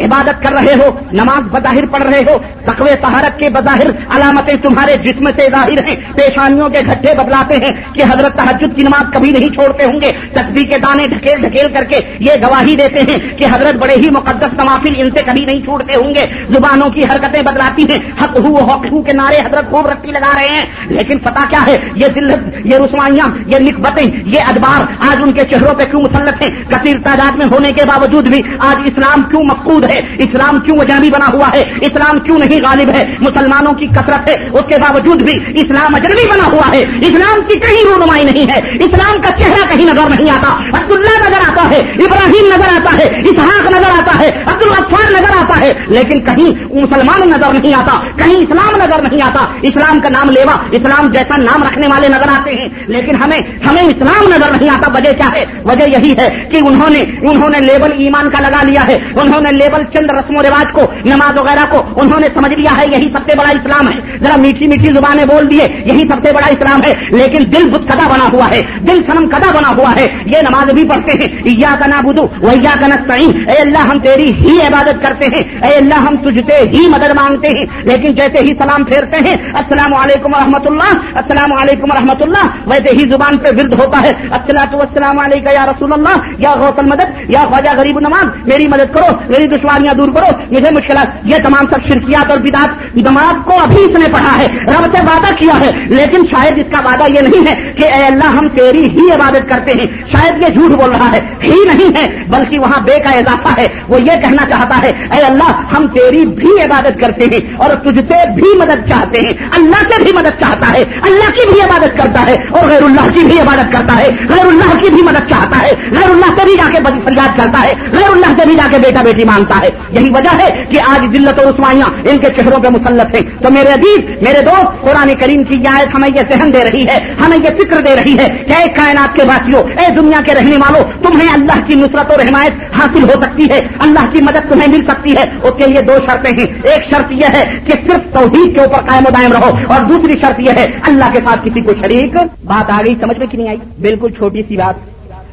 [0.00, 4.96] عبادت کر رہے ہو، نماز بظاہر پڑھ رہے ہو، تقوی تہارت کے بظاہر علامتیں تمہارے
[4.96, 9.30] جسم سے ظاہر ہیں، پیشانیوں کے گھٹے بدلاتے ہیں کہ حضرت تحجد کی نماز کبھی
[9.30, 13.38] نہیں چھوڑتے ہوں گے۔ تصویر کے دانے ڈھکیل ڈھکیل کر کے یہ گواہی دیتے ہیں
[13.38, 17.04] کہ حضرت بڑے ہی مقدس نوافل ان سے کبھی نہیں چھوڑتے ہوں گے۔ زبانوں کی
[17.04, 20.66] حرکتیں بدلاتی ہیں، حق ہو حق ہو کے نعرے حضرت خوب رکھتی لگا رہے ہیں۔
[20.86, 25.44] لیکن پتا کیا ہے، یہ ذلت، یہ رسوائیاں یہ نکبتیں یہ ادبار آج ان کے
[25.50, 29.42] چہروں پہ کیوں مسلط ہیں؟ کثیر تعداد میں ہونے کے باوجود بھی آج اسلام کیوں
[29.42, 33.86] مفقود ہے۔ اسلام کیوں اجنبی بنا ہوا ہے؟ اسلام کیوں نہیں غالب ہے؟ مسلمانوں کی
[33.86, 38.24] کثرت ہے۔ اس کے باوجود بھی اسلام اجنبی بنا ہوا ہے۔ اسلام کی کہیں رونمائی
[38.24, 42.76] نہیں ہے۔ اسلام کا چہرہ کہیں نظر نہیں آتا۔ عبداللہ نظر آتا ہے، ابراہیم نظر
[42.76, 47.52] آتا ہے، اسحاق نظر آتا ہے عبد الغفار نظر آتا ہے۔ لیکن کہیں مسلمان نظر
[47.52, 51.86] نہیں آتا، کہیں اسلام نظر نہیں آتا۔ اسلام کا نام لیوا، اسلام جیسا نام رکھنے
[51.88, 55.84] والے نظر آتے ہیں۔ لیکن ہمیں ہمیں اسلام نظر نہیں آتا۔ وجہ کیا ہے؟ وجہ
[55.84, 59.52] یہی ہے کہ انہوں نے انہوں نے لیبل ایمان کا لگا لیا ہے۔ انہوں نے
[59.52, 63.12] لیبل چند رسم و رواج کو، نماز وغیرہ کو انہوں نے سمجھ لیا ہے، یہی
[63.12, 66.46] سب سے بڑا اسلام ہے۔ ذرا میٹھی میٹھی زبانیں بول دیے، یہی سب سے بڑا
[66.46, 70.08] اسلام ہے۔ لیکن دل بت کدا بنا ہوا ہے، دل سنم کدا بنا ہوا ہے۔
[70.26, 74.32] یہ نماز بھی پڑھتے ہیں۔ یا کا نا بدو ویا کا اے اللہ، ہم تیری
[74.32, 78.38] ہی عبادت کرتے ہیں۔ اے اللہ، ہم تجھ سے ہی مدد مانگتے ہیں۔ لیکن جیسے
[78.38, 82.88] ہی سلام پھیرتے ہیں، السلام علیکم و رحمۃ اللہ السلام علیکم و رحمۃ اللہ ویسے
[82.88, 87.30] ہی زبان پہ ورد ہوتا ہے۔ السلام السلام علیکم یا رسول اللہ، یا غوثل مدد
[87.30, 91.36] یا خواجہ غریب نماز میری مدد کرو، میری دشمن دشواریاں دور کرو، مجھے مشکلات یہ
[91.44, 95.34] تمام سب شرکیات اور بدات نماز کو ابھی اس نے پڑھا ہے، رب سے وعدہ
[95.36, 98.90] کیا ہے۔ لیکن شاید اس کا وعدہ یہ نہیں ہے کہ اے اللہ، ہم تیری
[98.90, 102.80] ہی عبادت کرتے ہیں۔ شاید یہ جھوٹ بول رہا ہے، ہی نہیں ہے، بلکہ وہاں
[102.80, 107.00] بے کا اضافہ ہے۔ وہ یہ کہنا چاہتا ہے، اے اللہ، ہم تیری بھی عبادت
[107.00, 110.84] کرتے ہیں اور تجھ سے بھی مدد چاہتے ہیں۔ اللہ سے بھی مدد چاہتا ہے،
[111.02, 114.46] اللہ کی بھی عبادت کرتا ہے اور غیر اللہ کی بھی عبادت کرتا ہے۔ غیر
[114.46, 117.74] اللہ کی بھی مدد چاہتا ہے، غیر اللہ سے بھی جا کے فریاد کرتا ہے،
[117.92, 119.55] غیر اللہ سے بھی جا کے بیٹا بیٹی مانگتا ہے۔
[119.90, 123.50] یہی وجہ ہے کہ آج ذلت اور رسوائیاں ان کے چہروں پہ مسلط ہیں۔ تو
[123.50, 127.38] میرے عزیز، میرے دوست، قرآن کریم کی آیت ہمیں یہ سہن دے رہی ہے، ہمیں
[127.38, 130.84] یہ فکر دے رہی ہے کہ اے کائنات کے باسیوں اے دنیا کے رہنے والوں،
[131.02, 134.84] تمہیں اللہ کی نصرت و رحمایت حاصل ہو سکتی ہے، اللہ کی مدد تمہیں مل
[134.84, 138.54] سکتی ہے۔ اس کے لیے دو شرطیں ہیں۔ ایک شرط یہ ہے کہ صرف توحید
[138.54, 141.60] کے اوپر قائم و دائم رہو، اور دوسری شرط یہ ہے، اللہ کے ساتھ کسی
[141.60, 144.74] کو شریک بات آ گئی، سمجھ میں کی نہیں آئی؟ بالکل چھوٹی سی بات،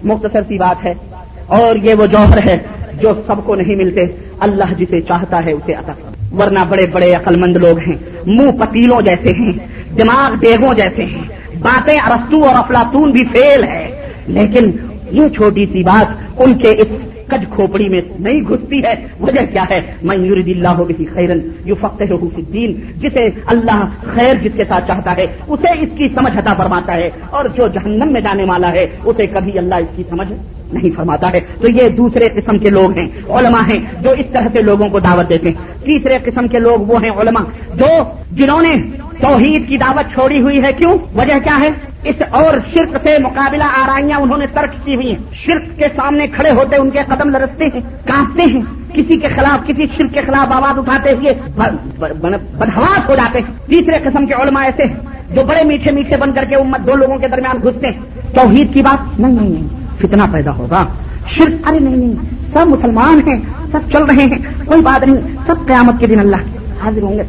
[0.05, 0.93] مختصر سی بات ہے۔
[1.47, 2.57] اور یہ وہ جوہر ہے
[3.01, 4.05] جو سب کو نہیں ملتے،
[4.39, 5.93] اللہ جسے چاہتا ہے اسے عطا
[6.35, 9.53] ورنہ بڑے بڑے عقل مند لوگ ہیں، منہ پتیلوں جیسے ہیں،
[9.97, 11.21] دماغ بیگوں جیسے ہیں۔
[11.61, 14.71] باتیں ارستو اور افلاطون بھی فیل ہے۔ لیکن
[15.11, 16.87] یہ چھوٹی سی بات ان کے اس
[17.27, 21.39] کج کھوپڑی میں نہیں گھستی ہے۔ وجہ کیا ہے؟ میں یورد اللہ ہو کسی خیرن
[21.65, 26.37] یو فخر الدین۔ جسے اللہ خیر جس کے ساتھ چاہتا ہے، اسے اس کی سمجھ
[26.37, 30.03] عطا فرماتا ہے۔ اور جو جہنم میں جانے والا ہے، اسے کبھی اللہ اس کی
[30.09, 30.33] سمجھ
[30.73, 34.47] نہیں فرماتا ہے۔ تو یہ دوسرے قسم کے لوگ ہیں، علماء ہیں، جو اس طرح
[34.53, 37.43] سے لوگوں کو دعوت دیتے ہیں۔ تیسرے قسم کے لوگ وہ ہیں علماء،
[37.75, 37.85] جو
[38.31, 38.75] جنہوں نے
[39.21, 41.69] توحید کی دعوت چھوڑی ہوئی ہے۔ کیوں؟ وجہ کیا ہے؟
[42.03, 46.27] اس اور شرک سے مقابلہ آرائیاں انہوں نے ترک کی ہوئی ہیں۔ شرک کے سامنے
[46.27, 48.61] کھڑے ہوتے ان کے قدم لرستے ہیں، کانپتے ہیں۔
[48.93, 53.97] کسی کے خلاف، کسی شرک کے خلاف آواز اٹھاتے ہوئے بدہواس ہو جاتے ہیں۔ تیسرے
[54.03, 54.95] قسم کے علماء ایسے ہیں،
[55.35, 57.99] جو بڑے میٹھے میٹھے بن کر کے امت دو لوگوں کے درمیان گھستے ہیں۔
[58.35, 60.85] توحید کی بات؟ نہیں نہیں نہیں۔ فتنہ پیدا ہوگا۔
[61.27, 62.13] شرک، ارے نہیں نہیں،
[62.53, 63.37] سب مسلمان ہیں،
[63.71, 66.35] سب چل رہے ہیں، کوئی بات نہیں، سب قیامت کے دن اللہ
[66.83, 67.23] حاضر ہوں گے۔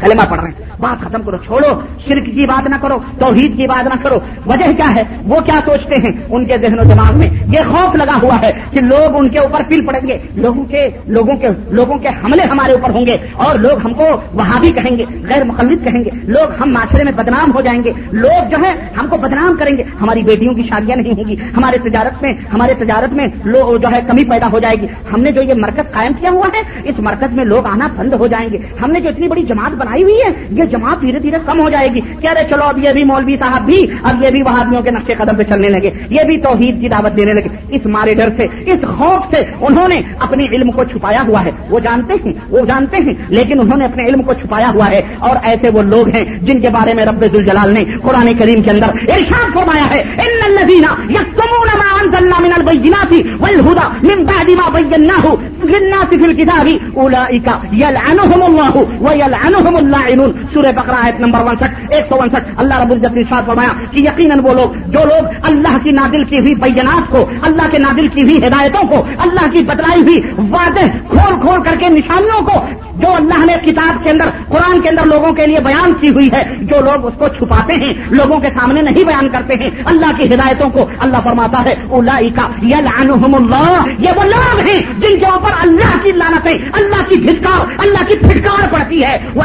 [0.00, 3.66] کلمہ پڑھ رہے ہیں۔ بات ختم کرو، چھوڑو، شرک کی بات نہ کرو، توحید کی
[3.66, 7.18] بات نہ کرو۔ وجہ کیا ہے؟ وہ کیا سوچتے ہیں ان کے ذہن و دماغ
[7.18, 10.64] میں؟ یہ خوف لگا ہوا ہے کہ لوگ ان کے اوپر پل پڑیں گے۔ لوگوں
[10.64, 14.60] کے لوگوں کے لوگوں کے حملے ہمارے اوپر ہوں گے اور لوگ ہم کو وہاں
[14.60, 17.92] بھی کہیں گے، غیر مقلد کہیں گے۔ لوگ ہم معاشرے میں بدنام ہو جائیں گے۔
[18.12, 21.36] لوگ جو ہے ہم کو بدنام کریں گے۔ ہماری بیٹیوں کی شادیاں نہیں ہوں گی۔
[21.56, 25.20] ہمارے تجارت میں، ہمارے تجارت میں لوگ جو ہے، کمی پیدا ہو جائے گی۔ ہم
[25.20, 28.26] نے جو یہ مرکز قائم کیا ہوا ہے، اس مرکز میں لوگ آنا بند ہو
[28.26, 31.36] جائیں گے۔ ہم نے جو اتنی بڑی جماعت بنائی ہوئی ہے، یہ جماعت دھیرے دھیرے
[31.46, 34.30] کم ہو جائے گی۔ کہہ رہے، چلو اب یہ بھی مولوی صاحب بھی، اب یہ
[34.30, 37.48] بھی وہادیوں کے نقشے قدم پہ چلنے لگے۔ یہ بھی توحید کی دعوت دینے لگے۔
[37.70, 41.50] اس مارے ڈر سے، اس خوف سے انہوں نے اپنے علم کو چھپایا ہوا ہے۔
[41.70, 45.02] وہ جانتے ہیں، وہ جانتے ہیں، لیکن انہوں نے اپنے علم کو چھپایا ہوا ہے۔
[45.18, 48.70] اور ایسے وہ لوگ ہیں جن کے بارے میں رب الجلال نے قرآن کریم کے
[48.70, 50.04] اندر ارشاد فرمایا ہے
[60.62, 64.00] سورہ بقرہ آیت نمبر ونسٹھ ایک سو ونسٹھ اللہ رب العزت نے شاد فرمایا کہ
[64.00, 68.08] یقیناً وہ لوگ، جو لوگ اللہ کی نادل کی ہوئی بینات کو، اللہ کے نادل
[68.08, 72.60] کی ہوئی ہدایتوں کو، اللہ کی بتلائی ہوئی واضح کھول کھول کر کے نشانیوں کو،
[73.00, 76.28] جو اللہ نے کتاب کے اندر، قرآن کے اندر لوگوں کے لیے بیان کی ہوئی
[76.32, 80.16] ہے، جو لوگ اس کو چھپاتے ہیں، لوگوں کے سامنے نہیں بیان کرتے ہیں، اللہ
[80.16, 85.26] کی ہدایتوں کو اللہ فرماتا ہے اولا کا اللہ یہ وہ لوگ ہیں جن کے
[85.26, 89.42] اوپر اللہ کی لانتیں اللہ کی دھتکار، اللہ کی پھٹکار پڑتی ہے وہ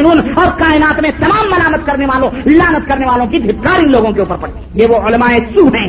[0.00, 4.12] یا اور کائنات میں تمام ملامت کرنے والوں لانت کرنے والوں کی دھتکار ان لوگوں
[4.12, 5.88] کے اوپر پڑتی یہ وہ علماء سو ہیں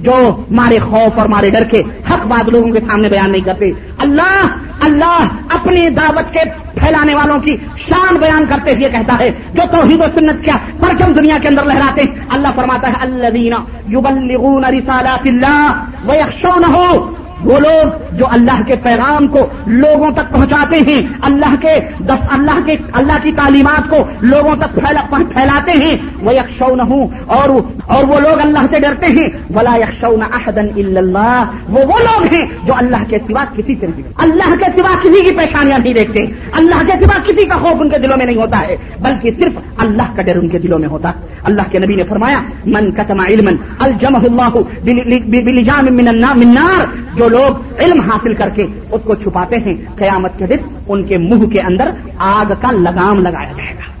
[0.00, 3.72] جو مارے خوف اور مارے ڈر کے حق بات لوگوں کے سامنے بیان نہیں کرتے۔
[3.98, 4.46] اللہ
[4.80, 6.40] اللہ اپنی دعوت کے
[6.74, 11.12] پھیلانے والوں کی شان بیان کرتے ہوئے کہتا ہے، جو توحید و سنت کیا پرچم
[11.12, 13.56] دنیا کے اندر لہراتے ہیں۔ اللہ فرماتا ہے اللہ دینا
[13.88, 14.00] یو
[14.70, 16.14] رسالات اللہ وہ
[16.74, 21.74] ہو وہ لوگ جو اللہ کے پیغام کو لوگوں تک پہنچاتے ہیں، اللہ کے
[22.06, 27.06] دس، اللہ کے، اللہ کی تعلیمات کو لوگوں تک پھیلاتے ہیں وہ یکشون ہوں
[27.36, 27.48] اور
[27.86, 30.66] اور وہ لوگ اللہ سے ڈرتے ہیں، ولا یکشون احدن
[30.96, 34.94] اللہ وہ وہ لوگ ہیں جو اللہ کے سوا کسی سے نہیں اللہ کے سوا
[35.02, 36.24] کسی کی پریشانیاں نہیں دیکھتے۔
[36.60, 39.58] اللہ کے سوا کسی کا خوف ان کے دلوں میں نہیں ہوتا ہے، بلکہ صرف
[39.84, 41.12] اللہ کا ڈر ان کے دلوں میں ہوتا۔
[41.48, 46.84] اللہ کے نبی نے فرمایا، من کتما علم الجم اللہ من النار
[47.16, 50.56] جو لوگ علم حاصل کر کے اس کو چھپاتے ہیں، قیامت کے دن
[50.88, 53.96] ان کے منہ کے اندر آگ کا لگام لگایا جائے گا۔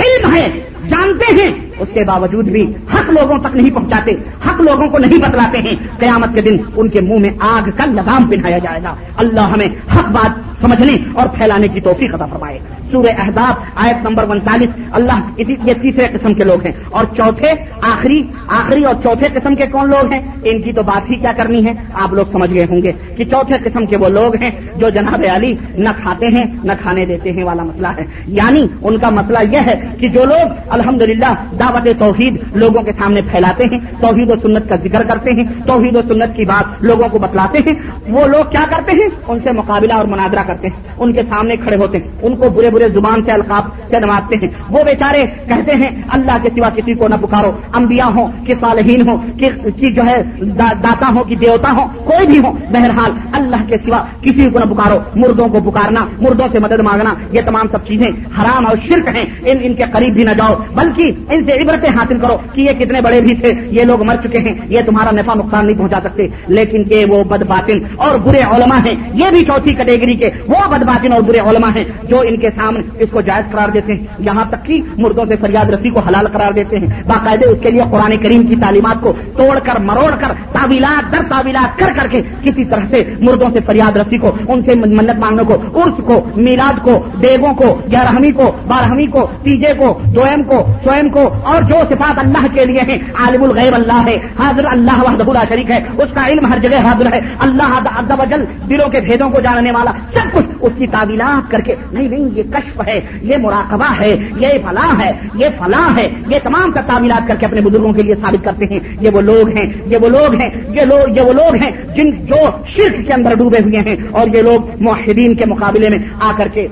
[0.00, 0.50] علم ہے۔
[0.90, 4.10] جانتے ہیں، اس کے باوجود بھی حق لوگوں تک نہیں پہنچاتے،
[4.46, 7.84] حق لوگوں کو نہیں بتلاتے ہیں۔ قیامت کے دن ان کے منہ میں آگ کا
[7.86, 12.58] لگام پہنایا جائے گا۔ اللہ ہمیں حق بات سمجھنے اور پھیلانے کی توفیق عطا فرمائے۔
[12.90, 17.48] سورہ احداب آیت نمبر انتالیس۔ اللہ اسی، یہ تیسرے قسم کے لوگ ہیں۔ اور چوتھے،
[17.82, 21.32] آخری آخری اور چوتھے قسم کے کون لوگ ہیں؟ ان کی تو بات ہی کیا
[21.36, 24.50] کرنی ہے؟ آپ لوگ سمجھ گئے ہوں گے کہ چوتھے قسم کے وہ لوگ ہیں
[24.76, 28.98] جو جناب علی نہ کھاتے ہیں، نہ کھانے دیتے ہیں والا مسئلہ ہے۔ یعنی ان
[28.98, 33.78] کا مسئلہ یہ ہے کہ جو لوگ الحمدللہ، دعوت توحید لوگوں کے سامنے پھیلاتے ہیں،
[34.00, 37.58] توحید و سنت کا ذکر کرتے ہیں، توحید و سنت کی بات لوگوں کو بتلاتے
[37.66, 37.74] ہیں۔
[38.08, 41.56] وہ لوگ کیا کرتے ہیں؟ ان سے مقابلہ اور مناظرہ کرتے ہیں۔ ان کے سامنے
[41.56, 45.26] کھڑے ہوتے ہیں۔ ان کو برے برے زبان سے القاب سے نوازتے ہیں۔ وہ بیچارے
[45.48, 49.90] کہتے ہیں، اللہ کے سوا کسی کو نہ پکارو۔ انبیاء ہوں کہ صالحین ہوں، کہ
[49.90, 50.22] جو ہے
[50.58, 54.64] داتا ہو کہ دیوتا ہو کوئی بھی ہو بہرحال اللہ کے سوا کسی کو نہ
[54.64, 59.08] پکارو۔ مردوں کو پکارنا، مردوں سے مدد مانگنا، یہ تمام سب چیزیں حرام اور شرک
[59.16, 62.60] ہیں۔ ان ان کے قریب بھی نہ جاؤ۔ بلکہ ان سے عبرتیں حاصل کرو کہ
[62.60, 65.78] یہ کتنے بڑے بھی تھے، یہ لوگ مر چکے ہیں، یہ تمہارا نفع نقصان نہیں
[65.78, 70.14] پہنچا سکتے۔ لیکن کہ وہ بد باطن اور برے علماء ہیں۔ یہ بھی چوتھی کیٹیگری
[70.14, 73.52] کے وہ بد باطن اور برے علماء ہیں جو ان کے سامنے اس کو جائز
[73.52, 76.86] قرار دیتے ہیں۔ یہاں تک کہ مردوں سے فریاد رسی کو حلال قرار دیتے ہیں۔
[77.06, 81.22] باقاعدے اس کے لیے قرآن کریم کی تعلیمات کو توڑ کر، مروڑ کر، تعویلات، در
[81.28, 85.18] تعویلات کر کر کے کسی طرح سے مردوں سے فریاد رسی کو، ان سے منت
[85.18, 90.42] مانگنے کو، عرس کو، میلاد کو، دیگوں کو، گیارہویں کو، بارہویں کو، تیجے کو دوئم
[90.50, 94.66] کو سوئم کو، اور جو صفات اللہ کے لیے ہیں، عالم الغیب اللہ ہے، حاضر
[94.70, 98.24] اللہ وحدہ اللہ شریک ہے، اس کا علم ہر جگہ حاضر ہے، اللہ عز و
[98.30, 102.08] جل دلوں کے بھیدوں کو جاننے والا سب کچھ اس کی تعویلات کر کے، نہیں
[102.08, 106.72] نہیں، یہ کشف ہے، یہ مراقبہ ہے، یہ فلاں ہے، یہ فلاں ہے، یہ تمام
[106.72, 109.66] سب تعویلات کر کے اپنے بزرگوں کے لیے ثابت کرتے ہیں، یہ وہ لوگ ہیں،
[109.86, 112.36] یہ وہ لوگ ہیں، یہ لوگ، یہ وہ لوگ ہیں جن جو
[112.66, 116.48] شرک کے اندر ڈوبے ہوئے ہیں، اور یہ لوگ معاہدین کے مقابلے میں آ کر
[116.54, 116.66] کے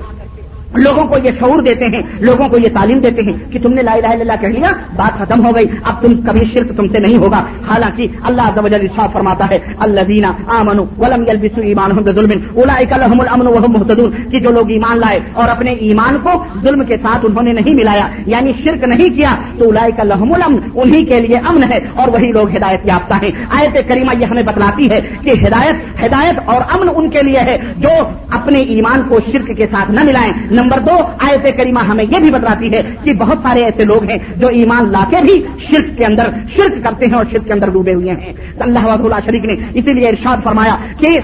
[0.75, 3.81] لوگوں کو یہ شعور دیتے ہیں، لوگوں کو یہ تعلیم دیتے ہیں کہ تم نے
[3.81, 6.87] لا الہ الا اللہ کہہ لیا، بات ختم ہو گئی، اب تم کبھی شرک تم
[6.87, 11.25] سے نہیں ہوگا۔ حالانکہ اللہ عز و جل ارشاد فرماتا ہے اللہ دینا آمن ولم
[11.27, 15.71] يلبسوا ایمانهم بظلم اولئک لهم الامن وهم مهتدون۔ کہ جو لوگ ایمان لائے اور اپنے
[15.71, 19.99] ایمان کو ظلم کے ساتھ انہوں نے نہیں ملایا یعنی شرک نہیں کیا، تو اولئک
[19.99, 24.11] لهم الامن، انہی کے لیے امن ہے۔ اور وہی لوگ ہدایت یافتہ ہیں۔ آیت کریمہ
[24.19, 27.89] یہ ہمیں بتلاتی ہے کہ ہدایت ہدایت اور امن ان کے لیے ہے جو
[28.31, 32.31] اپنے ایمان کو شرک کے ساتھ نہ ملائیں نمبر دو، آیت کریمہ ہمیں یہ بھی
[32.31, 36.05] بتلاتی ہے کہ بہت سارے ایسے لوگ ہیں جو ایمان لا کے بھی شرک کے
[36.05, 39.45] اندر شرک کرتے ہیں اور شرک کے اندر ڈوبے ہوئے ہیں۔ اللہ وب اللہ شریف
[39.45, 41.19] نے اسی لیے ارشاد فرمایا کہ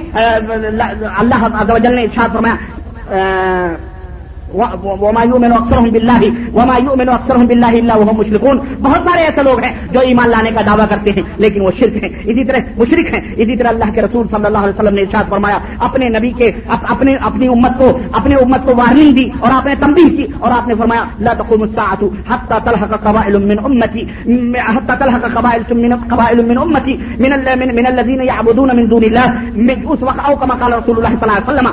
[1.17, 2.55] اللہ نے ارشاد فرمایا
[4.55, 6.21] وما يؤمن اکثرهم بالله،
[6.57, 8.57] وما يؤمن اکثرهم بالله الا وهم مشركون.
[8.81, 12.03] بہت سارے ایسے لوگ ہیں جو ایمان لانے کا دعویٰ کرتے ہیں، لیکن وہ شرک
[12.03, 15.01] ہیں۔ اسی طرح مشرک ہیں، اسی طرح اللہ کے رسول صلی اللہ علیہ وسلم نے
[15.01, 17.87] ارشاد فرمایا، اپنے نبی کے اپنے، اپنی امت کو،
[18.19, 21.33] اپنے امت کو وارننگ دی اور آپ نے تنبیہ کی اور آپ نے فرمایا، لا
[21.33, 24.03] تقوم الساعه حتى تلحق قبائل من امتي
[24.75, 26.93] حتى تلحق قبائل من قبائل من امتي
[27.23, 27.31] من
[27.77, 29.27] من الذين يعبدون من دون الله،
[29.69, 31.67] من اس وقت او كما قال رسول الله صلى الله عليه وسلم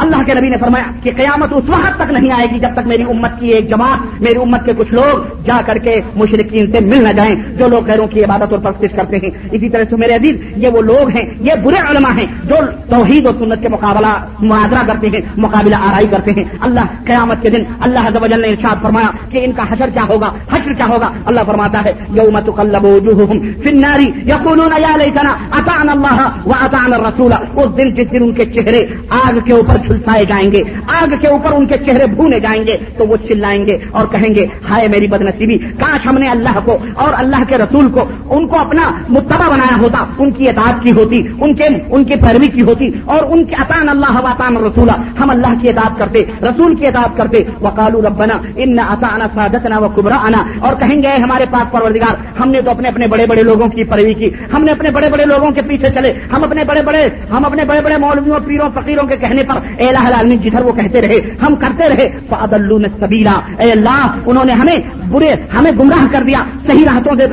[0.00, 2.86] اللہ کے نبی نے فرمایا کہ قیامت اس وقت تک نہیں آئے گی جب تک
[2.86, 6.80] میری امت کی ایک جماعت، میری امت کے کچھ لوگ جا کر کے مشرقین سے
[6.80, 9.96] مل نہ جائیں، جو لوگ غیروں کی عبادت اور پرستش کرتے ہیں۔ اسی طرح سے
[9.96, 12.56] میرے عزیز، یہ وہ لوگ ہیں، یہ برے علماء ہیں جو
[12.88, 17.50] توحید و سنت کے مقابلہ معاذرہ کرتے ہیں، مقابلہ آرائی کرتے ہیں۔ اللہ قیامت کے
[17.50, 21.40] دن اللہ نے ارشاد فرمایا کہ ان کا حشر کیا ہوگا؟ حشر کیا ہوگا؟ اللہ
[21.46, 22.50] فرماتا ہے یومت
[23.64, 29.52] فناری اطعنا اللہ و اطعنا الرسول۔ اس دن جس دن ان کے چہرے آگ کے
[29.52, 30.62] اوپر جھلسائے جائیں گے،
[31.00, 34.34] آگ کے اوپر ان کے چہرے بھونے جائیں گے، تو وہ چلائیں گے اور کہیں
[34.34, 38.04] گے، ہائے میری بد نصیبی کاش ہم نے اللہ کو اور اللہ کے رسول کو
[38.30, 42.14] ان کو اپنا متبع بنایا ہوتا، ان کی اطاعت کی ہوتی، ان کے، ان کی
[42.16, 46.24] پیروی کی ہوتی اور ان کے اطان اللہ وطان رسولہ ہم اللہ کی اطاعت کرتے،
[46.42, 51.16] رسول کی اطاعت کرتے وکالو ربنا ان اطانا سادتنا و قبرا آنا اور کہیں گے
[51.22, 54.64] ہمارے پاس پروردگار، ہم نے تو اپنے اپنے بڑے بڑے لوگوں کی پیروی کی، ہم
[54.64, 57.80] نے اپنے بڑے بڑے لوگوں کے پیچھے چلے، ہم اپنے بڑے بڑے، ہم اپنے بڑے
[57.80, 59.58] بڑے مولویوں، پیروں، فقیروں کے کہنے پر
[59.88, 64.44] الہ العالمین جدھر وہ کہتے رہے، ہم کرتے رہے فعد اللہ سبیلا اے اللہ، انہوں
[64.44, 64.76] نے ہمیں
[65.08, 67.26] برے، ہمیں گمراہ کر دیا، صحیح راہتوں سے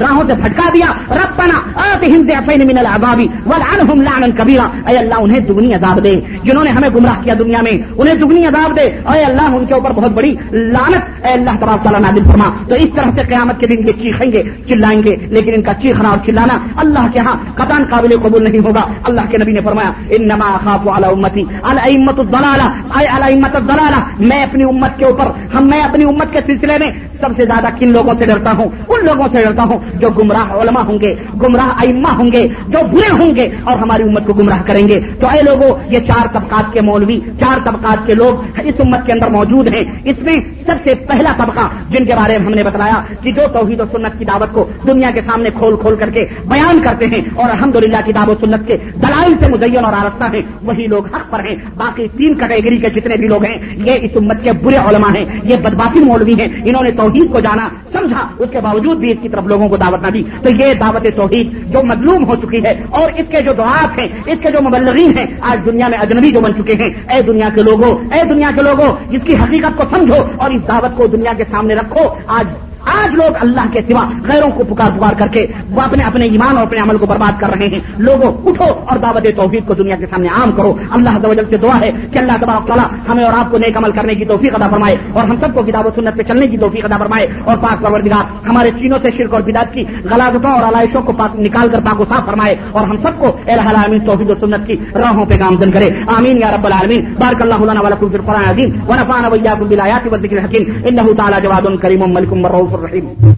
[0.00, 5.40] راہوں سے بھٹکا دیا۔ ربنا آتہم ضعفین من العذاب والعنہم لعنا کبیرا اے اللہ، انہیں
[5.40, 9.24] دگنی عذاب دے، جنہوں نے ہمیں گمراہ کیا دنیا میں، انہیں دگنی عذاب دے۔ اے
[9.24, 12.90] اللہ، ان کے اوپر بہت بڑی لعنت۔ اے اللہ، تبارک تعالیٰ نادل فرما۔ تو اس
[12.94, 16.18] طرح سے قیامت کے دن یہ چیخیں گے، چلائیں گے، لیکن ان کا چیخنا اور
[16.26, 20.44] چلانا اللہ کے ہاں قطان قابل قبول نہیں ہوگا۔ اللہ کے نبی نے فرمایا انما
[20.44, 21.44] اخاف علی امتی
[21.82, 26.40] الائمۃ الضلالہ، اے الائمۃ الضلالہ، میں اپنی امت کے اوپر، ہم میں اپنی امت کے
[26.46, 29.78] سلسلے میں سب سے زیادہ کن لوگوں سے ڈرتا ہوں؟ ان لوگوں سے ڈرتا ہوں
[29.94, 34.02] جو گمراہ علماء ہوں گے، گمراہ ائمہ ہوں گے، جو برے ہوں گے اور ہماری
[34.02, 38.06] امت کو گمراہ کریں گے۔ تو اے لوگوں، یہ چار طبقات کے مولوی، چار طبقات
[38.06, 42.04] کے لوگ اس امت کے اندر موجود ہیں۔ اس میں سب سے پہلا طبقہ جن
[42.04, 45.10] کے بارے میں ہم نے بتایا کہ جو توحید و سنت کی دعوت کو دنیا
[45.14, 48.66] کے سامنے کھول کھول کر کے بیان کرتے ہیں اور الحمد للہ کی دعوت سنت
[48.66, 52.76] کے دلائل سے مزین اور آرستہ ہیں، وہی لوگ حق پر ہیں۔ باقی تین کیٹیگری
[52.76, 56.34] کے جتنے بھی لوگ ہیں، یہ اس امت کے برے علماء ہیں، یہ بدباطی مولوی
[56.34, 59.68] ہیں، انہوں نے توحید کو جانا، سمجھا، اس کے باوجود بھی اس کی طرف لوگوں
[59.68, 63.28] کو دعوت نہ دی۔ تو یہ دعوت توحید جو مظلوم ہو چکی ہے اور اس
[63.28, 66.54] کے جو دعات ہیں، اس کے جو مبلغین ہیں، آج دنیا میں اجنبی جو بن
[66.54, 70.22] چکے ہیں۔ اے دنیا کے لوگوں، اے دنیا کے لوگوں، اس کی حقیقت کو سمجھو
[70.36, 72.46] اور اس دعوت کو دنیا کے سامنے رکھو۔ آج
[72.86, 76.56] آج لوگ اللہ کے سوا غیروں کو پکار پکار کر کے وہ اپنے اپنے ایمان
[76.56, 79.96] اور اپنے عمل کو برباد کر رہے ہیں۔ لوگوں، اٹھو اور دعوت توفیق کو دنیا
[79.96, 81.10] کے سامنے عام کرو۔ اللہ
[81.50, 84.24] سے دعا ہے کہ اللہ تبارک تعالیٰ ہمیں اور آپ کو نیک عمل کرنے کی
[84.24, 86.96] توفیق ادا فرمائے اور ہم سب کو کتاب و سنت پہ چلنے کی توفیق ادا
[86.98, 91.12] فرمائے اور پاک پروردگار ہمارے سینوں سے شرک اور بدعت کی غلاظتوں اور علائشوں کو
[91.12, 94.66] پاک نکال کر پاک و صاف فرمائے اور ہم سب کو العالمین توحید و سنت
[94.66, 98.48] کی راہوں پہ گامزن کرے۔ آمین یا رب العالمین۔ بارک اللہ لنا ولکم فی القرآن
[98.48, 103.32] عظیم ونفعنا وإياكم بالآيات والذكر الحكيم إنه تعالى جواد كريم ملك مرؤوف رحيم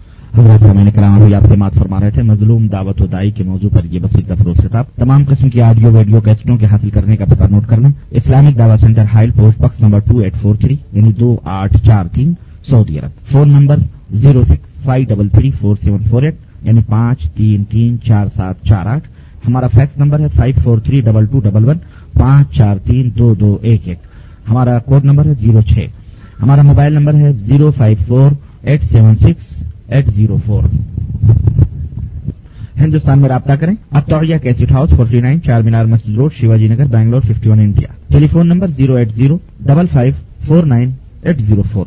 [0.61, 3.69] ہمارے کرام ابھی آپ سے مات فرما رہے تھے، مظلوم دعوت و دائی کے موضوع
[3.69, 7.25] پر یہ بس دفروز خطاب۔ تمام قسم کی آڈیو، ویڈیو کیسٹوں کے حاصل کرنے کا
[7.25, 11.11] پتا نوٹ کرنا۔ اسلامک دعوت centre Hail post box number two eight four three یعنی
[11.11, 12.33] دو آٹھ چار تین،
[12.69, 13.75] سعودی عرب۔ Phone number
[14.13, 18.63] zero six five double three four seven four eight یعنی پانچ تین تین چار سات
[18.63, 19.07] چار آٹھ۔
[19.47, 21.77] ہمارا فیکس نمبر ہے five four three double two double one,
[22.13, 23.97] پانچ چار تین دو دو ایک ایک۔
[24.49, 25.87] ہمارا کوڈ نمبر ہے زیرو چھ۔
[26.41, 28.31] ہمارا موبائل نمبر ہے zero five four
[28.65, 30.63] eight seven six eight zero four
[32.79, 36.85] Hindustan میں رابطہ کریں۔ اتوڑیا guest house forty nine Char Minar Masjid road, Shivaji Nagar,
[36.85, 37.87] Bangalore, fifty one India.
[38.27, 40.13] Telephone number zero eight zero, double five,
[40.47, 40.91] four nine,
[41.21, 41.85] eight zero four.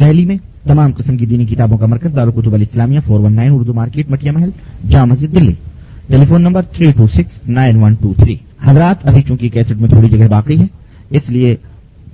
[0.00, 3.74] Delhi میں تمام قسم کی دینی کتابوں کا مرکز Darulqutub Islamia four one nine, Urdu
[3.74, 4.50] market, Matia Mahal,
[4.88, 5.52] Jama Masjid, Delhi.
[6.06, 8.36] Telephone phone number three two six nine one two three.
[8.62, 10.66] حضرات، ابھی چونکہ کیسٹ میں تھوڑی جگہ باقی ہے،
[11.10, 11.56] اس لیے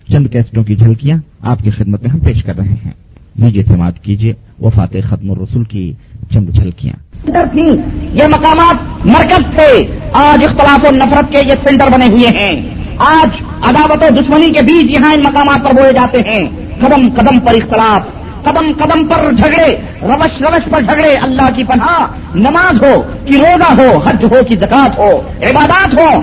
[0.08, 3.05] چند کیسٹوں کی جھلکیاں آپ کی خدمت میں ہم پیش کر رہے ہیں۔
[3.38, 5.92] لیجیے سماعت کیجیے وفات ختم الرسول کی
[6.32, 7.70] چند جھلکیاں تھیں
[8.12, 12.62] یہ مقامات مرکز تھے۔ آج اختلاف و نفرت کے یہ سینٹر بنے ہوئے ہیں۔
[12.98, 16.44] آج عداوت و دشمنی کے بیچ یہاں ان مقامات پر بوئے جاتے ہیں۔
[16.80, 18.02] قدم قدم پر اختلاف،
[18.44, 23.80] قدم قدم پر جھگڑے، روش روش پر جھگڑے۔ اللہ کی پناہ، نماز ہو کہ روزہ
[23.80, 26.22] ہو، حج ہو کہ زکات ہو، عبادات ہو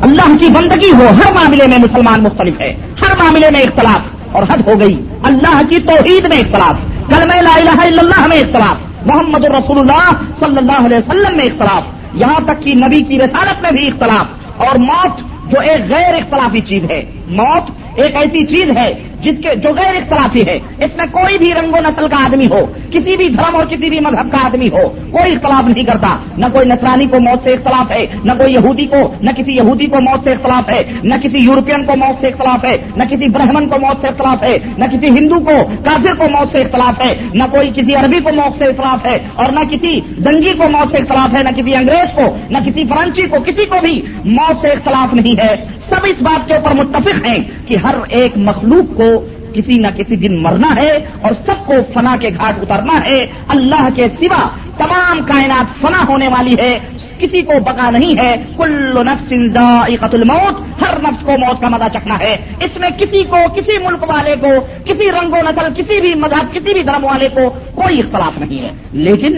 [0.00, 4.42] اللہ کی بندگی ہو، ہر معاملے میں مسلمان مختلف ہے ہر معاملے میں اختلاف۔ اور
[4.42, 6.74] حد ہو گئی۔ اللہ کی توحید میں اختلاف،
[7.10, 11.44] کلمہ لا الہ الا اللہ میں اختلاف، محمد الرسول اللہ صلی اللہ علیہ وسلم میں
[11.44, 11.82] اختلاف،
[12.14, 14.26] یہاں تک کہ نبی کی رسالت میں بھی اختلاف،
[14.56, 15.20] اور موت
[15.52, 18.92] جو ایک غیر اختلافی چیز ہے۔ موت ایک ایسی چیز ہے
[19.22, 22.46] جس کے جو غیر اختلافی ہے اس میں کوئی بھی رنگ و نسل کا آدمی
[22.46, 26.16] ہو، کسی بھی دھرم اور کسی بھی مذہب کا آدمی ہو، کوئی اختلاف نہیں کرتا۔
[26.36, 29.86] نہ کوئی نسرانی کو موت سے اختلاف ہے، نہ کوئی یہودی کو، نہ کسی یہودی
[29.86, 33.28] کو موت سے اختلاف ہے، نہ کسی یورپین کو موت سے اختلاف ہے، نہ کسی
[33.28, 37.00] برہمن کو موت سے اختلاف ہے، نہ کسی ہندو کو، کافر کو موت سے اختلاف
[37.00, 40.68] ہے، نہ کوئی کسی عربی کو موت سے اختلاف ہے اور نہ کسی زنگی کو
[40.68, 44.02] موت سے اختلاف ہے، نہ کسی انگریز کو، نہ کسی فرانچی کو، کسی کو بھی
[44.24, 48.32] موت سے اختلاف نہیں ہے۔ سب اس بات کے اوپر متفق ہیں کہ ہر ایک
[48.36, 49.09] مخلوق کو
[49.54, 53.88] کسی نہ کسی دن مرنا ہے اور سب کو فنا کے گھاٹ اترنا ہے۔ اللہ
[53.94, 54.48] کے سوا
[54.78, 56.78] تمام کائنات فنا ہونے والی ہے۔
[57.18, 61.84] کسی کو بقا نہیں ہے۔ کل نفس ذائقۃ الموت، ہر نفس کو موت کا مزہ
[61.92, 64.48] چکنا ہے۔ اس میں کسی کو، کسی ملک والے کو،
[64.84, 68.62] کسی رنگ و نسل، کسی بھی مذہب، کسی بھی دھرم والے کو کوئی اختلاف نہیں
[68.62, 69.34] ہے۔ لیکن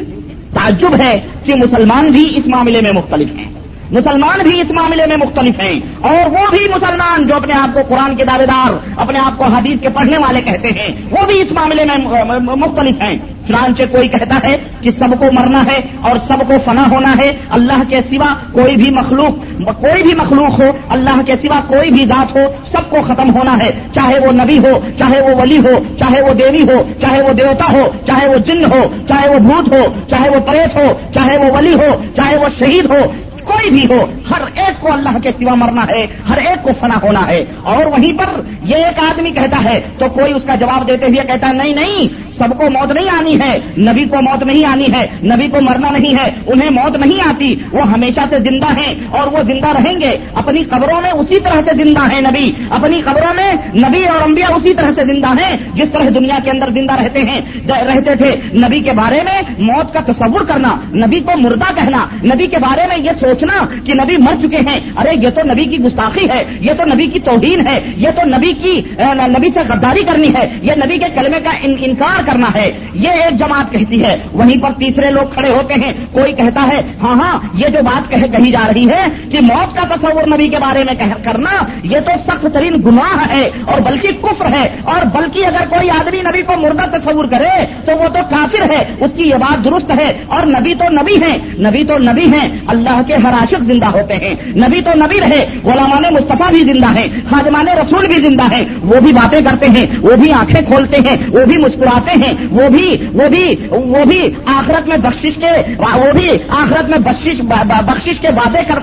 [0.54, 3.61] تعجب ہے کہ مسلمان بھی اس معاملے میں مختلف ہیں۔
[3.92, 7.80] مسلمان بھی اس معاملے میں مختلف ہیں اور وہ بھی مسلمان جو اپنے آپ کو
[7.88, 11.40] قرآن کے دعوے دار، اپنے آپ کو حدیث کے پڑھنے والے کہتے ہیں، وہ بھی
[11.40, 11.96] اس معاملے میں
[12.38, 13.16] مختلف ہیں۔
[13.46, 17.32] چنانچہ کوئی کہتا ہے کہ سب کو مرنا ہے اور سب کو فنا ہونا ہے،
[17.50, 19.40] اللہ کے سوا کوئی بھی مخلوق
[19.80, 22.40] کوئی بھی مخلوق ہو، اللہ کے سوا کوئی بھی ذات ہو،
[22.70, 26.34] سب کو ختم ہونا ہے۔ چاہے وہ نبی ہو، چاہے وہ ولی ہو، چاہے وہ
[26.34, 30.28] دیوی ہو، چاہے وہ دیوتا ہو، چاہے وہ جن ہو، چاہے وہ بھوت ہو، چاہے
[30.28, 33.12] وہ پریت ہو، چاہے وہ ولی ہو، چاہے وہ شہید ہو
[33.44, 36.98] کوئی بھی ہو، ہر ایک کو اللہ کے سوا مرنا ہے، ہر ایک کو فنا
[37.02, 40.88] ہونا ہے۔ اور وہیں پر یہ ایک آدمی کہتا ہے، تو کوئی اس کا جواب
[40.88, 44.42] دیتے ہوئے کہتا ہے، نہیں نہیں سب کو موت نہیں آنی ہے، نبی کو موت
[44.42, 48.38] نہیں آنی ہے، نبی کو مرنا نہیں ہے، انہیں موت نہیں آتی۔ وہ ہمیشہ سے
[48.38, 52.20] زندہ ہیں اور وہ زندہ رہیں گے۔ اپنی قبروں میں اسی طرح سے زندہ ہیں
[52.20, 56.38] نبی۔ اپنی قبروں میں نبی اور انبیاء اسی طرح سے زندہ ہیں۔ جس طرح دنیا
[56.44, 60.76] کے اندر زندہ رہتے ہیں رہتے تھے۔ نبی کے بارے میں موت کا تصور کرنا،
[60.94, 64.80] نبی کو مردہ کہنا۔ نبی کے بارے میں یہ سوچنا کہ نبی مر چکے ہیں۔
[64.96, 68.28] ارے، یہ تو نبی کی گستاخی ہے، یہ تو نبی کی توہین ہے، یہ تو
[68.28, 72.72] نبی کی نبی سے غداری کرنی ہے۔ یہ نبی کے کلمے کا انکار کرنا ہے۔
[72.94, 76.82] یہ ایک جماعت کہتی ہے۔ وہیں پر تیسرے لوگ کھڑے ہوتے ہیں۔ کوئی کہتا ہے
[77.02, 80.58] ہاں ہاں یہ جو بات کہی جا رہی ہے کہ موت کا تصور نبی کے
[80.58, 81.50] بارے میں کرنا،
[81.82, 86.20] یہ تو سخت ترین گناہ ہے۔ اور بلکہ کفر ہے۔ اور بلکہ اگر کوئی آدمی
[86.20, 89.90] نبی کو مردہ تصور کرے، تو وہ تو کافر ہے۔ اس کی یہ بات درست
[89.90, 93.86] ہے۔ اور نبی تو نبی ہیں۔ نبی تو نبی ہیں۔ اللہ کے ہر عاشق زندہ
[93.86, 98.52] ہوتے ہیں۔ نبی تو نبی رہے۔ غلامان مصطفیٰ بھی زندہ ہیں۔ خادمان رسول بھی زندہ
[98.52, 102.32] ہیں۔ وہ بھی باتیں کرتے ہیں۔ وہ بھی آنکھیں کھولتے ہیں۔ وہ بھی مسکراتے ہیں
[102.50, 104.20] وہ بھی وہ بھی وہ بھی
[104.52, 107.40] آخرت میں بخشش کے وہ بھی آخرت میں بخشش
[107.86, 108.78] بخشش کے وعدے کر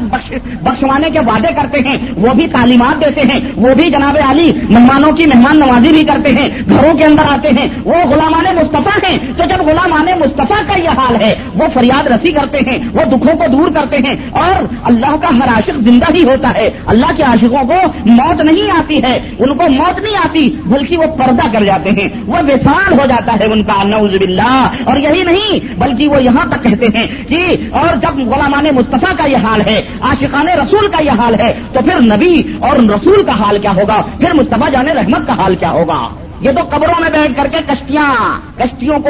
[0.63, 5.11] بخشوانے کے وعدے کرتے ہیں وہ بھی تعلیمات دیتے ہیں وہ بھی جناب علی مہمانوں
[5.11, 9.17] کی مہمان نوازی بھی کرتے ہیں گھروں کے اندر آتے ہیں وہ غلامان مصطفیٰ ہیں
[9.37, 13.35] تو جب غلامان مصطفیٰ کا یہ حال ہے وہ فریاد رسی کرتے ہیں وہ دکھوں
[13.37, 17.23] کو دور کرتے ہیں اور اللہ کا ہر عاشق زندہ ہی ہوتا ہے اللہ کے
[17.23, 21.63] عاشقوں کو موت نہیں آتی ہے ان کو موت نہیں آتی بلکہ وہ پردہ کر
[21.63, 25.79] جاتے ہیں وہ وسال ہو جاتے جاتا ہے ان کا نوز باللہ۔ اور یہی نہیں،
[25.79, 29.81] بلکہ وہ یہاں تک کہتے ہیں کہ اور جب غلامان مصطفیٰ کا یہ حال ہے،
[30.01, 34.01] عاشقان رسول کا یہ حال ہے، تو پھر نبی اور رسول کا حال کیا ہوگا؟
[34.19, 36.09] پھر مصطفیٰ جان رحمت کا حال کیا ہوگا؟
[36.41, 38.13] یہ تو قبروں میں بیٹھ کر کے کشتیاں،
[38.57, 39.09] کشتیوں کو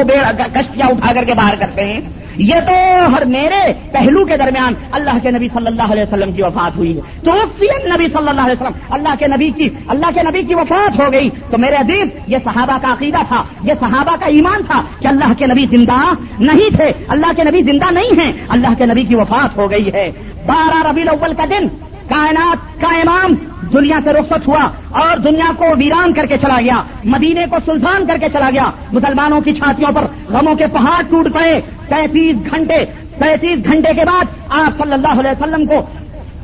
[0.53, 2.01] کشتیاں اٹھا کر کے باہر کرتے ہیں۔
[2.39, 6.41] یہ تو ہر میرے پہلو کے درمیان اللہ کے نبی صلی اللہ علیہ وسلم کی
[6.41, 7.31] وفات ہوئی ہے۔ تو
[7.65, 11.11] نبی صلی اللہ علیہ وسلم اللہ کے نبی کی اللہ کے نبی کی وفات ہو
[11.11, 15.07] گئی۔ تو میرے عزیز، یہ صحابہ کا عقیدہ تھا، یہ صحابہ کا ایمان تھا کہ
[15.07, 19.03] اللہ کے نبی زندہ نہیں تھے۔ اللہ کے نبی زندہ نہیں ہیں، اللہ کے نبی
[19.03, 20.11] کی وفات ہو گئی ہے۔
[20.45, 21.67] بارہ ربی الاول کا دن
[22.09, 23.33] کائنات کا امام
[23.73, 28.05] دنیا سے رخصت ہوا اور دنیا کو ویران کر کے چلا گیا، مدینے کو سلطان
[28.05, 32.85] کر کے چلا گیا۔ مسلمانوں کی چھاتیوں پر غموں کے پہاڑ ٹوٹ پڑے۔ تینتیس گھنٹے
[33.19, 35.81] تینتیس گھنٹے کے بعد آپ صلی اللہ علیہ وسلم کو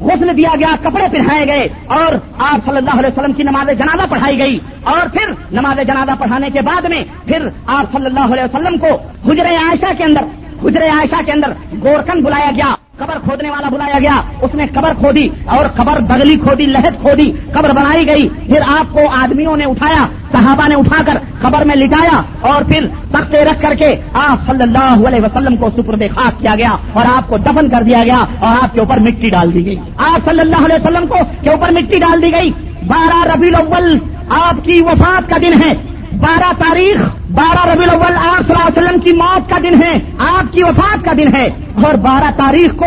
[0.01, 4.01] غسل دیا گیا، کپڑے پہنائے گئے اور آپ صلی اللہ علیہ وسلم کی نماز جنازہ
[4.09, 8.43] پڑھائی گئی۔ اور پھر نماز جنازہ پڑھانے کے بعد میں پھر آپ صلی اللہ علیہ
[8.43, 8.87] وسلم کو
[9.29, 10.21] حجر عائشہ کے اندر،
[10.65, 11.53] حجر عائشہ کے اندر
[11.83, 16.35] گورکن بلایا گیا۔ قبر کھودنے والا بلایا گیا، اس نے قبر کھودی اور قبر بغلی
[16.35, 21.01] کھودی، لہت کھودی، قبر بنائی گئی۔ پھر آپ کو آدمیوں نے اٹھایا، صحابہ نے اٹھا
[21.05, 25.55] کر قبر میں لٹایا اور پھر تختے رکھ کر کے آپ صلی اللہ علیہ وسلم
[25.55, 28.79] کو سپر خاک کیا گیا اور آپ کو دفن کر دیا گیا اور آپ کے
[28.79, 32.21] اوپر مٹی ڈال دی گئی۔ آپ صلی اللہ علیہ وسلم کو کے اوپر مٹی ڈال
[32.21, 32.51] دی گئی۔
[32.87, 33.97] بارہ ربی الاول،
[34.29, 35.73] آپ کی وفات کا دن ہے۔
[36.19, 36.97] بارہ تاریخ،
[37.31, 40.63] بارہ ربی الاول، آپ صلی اللہ علیہ وسلم کی موت کا دن ہے، آپ کی
[40.63, 41.49] وفات کا دن ہے۔
[41.83, 42.85] اور بارہ تاریخ کو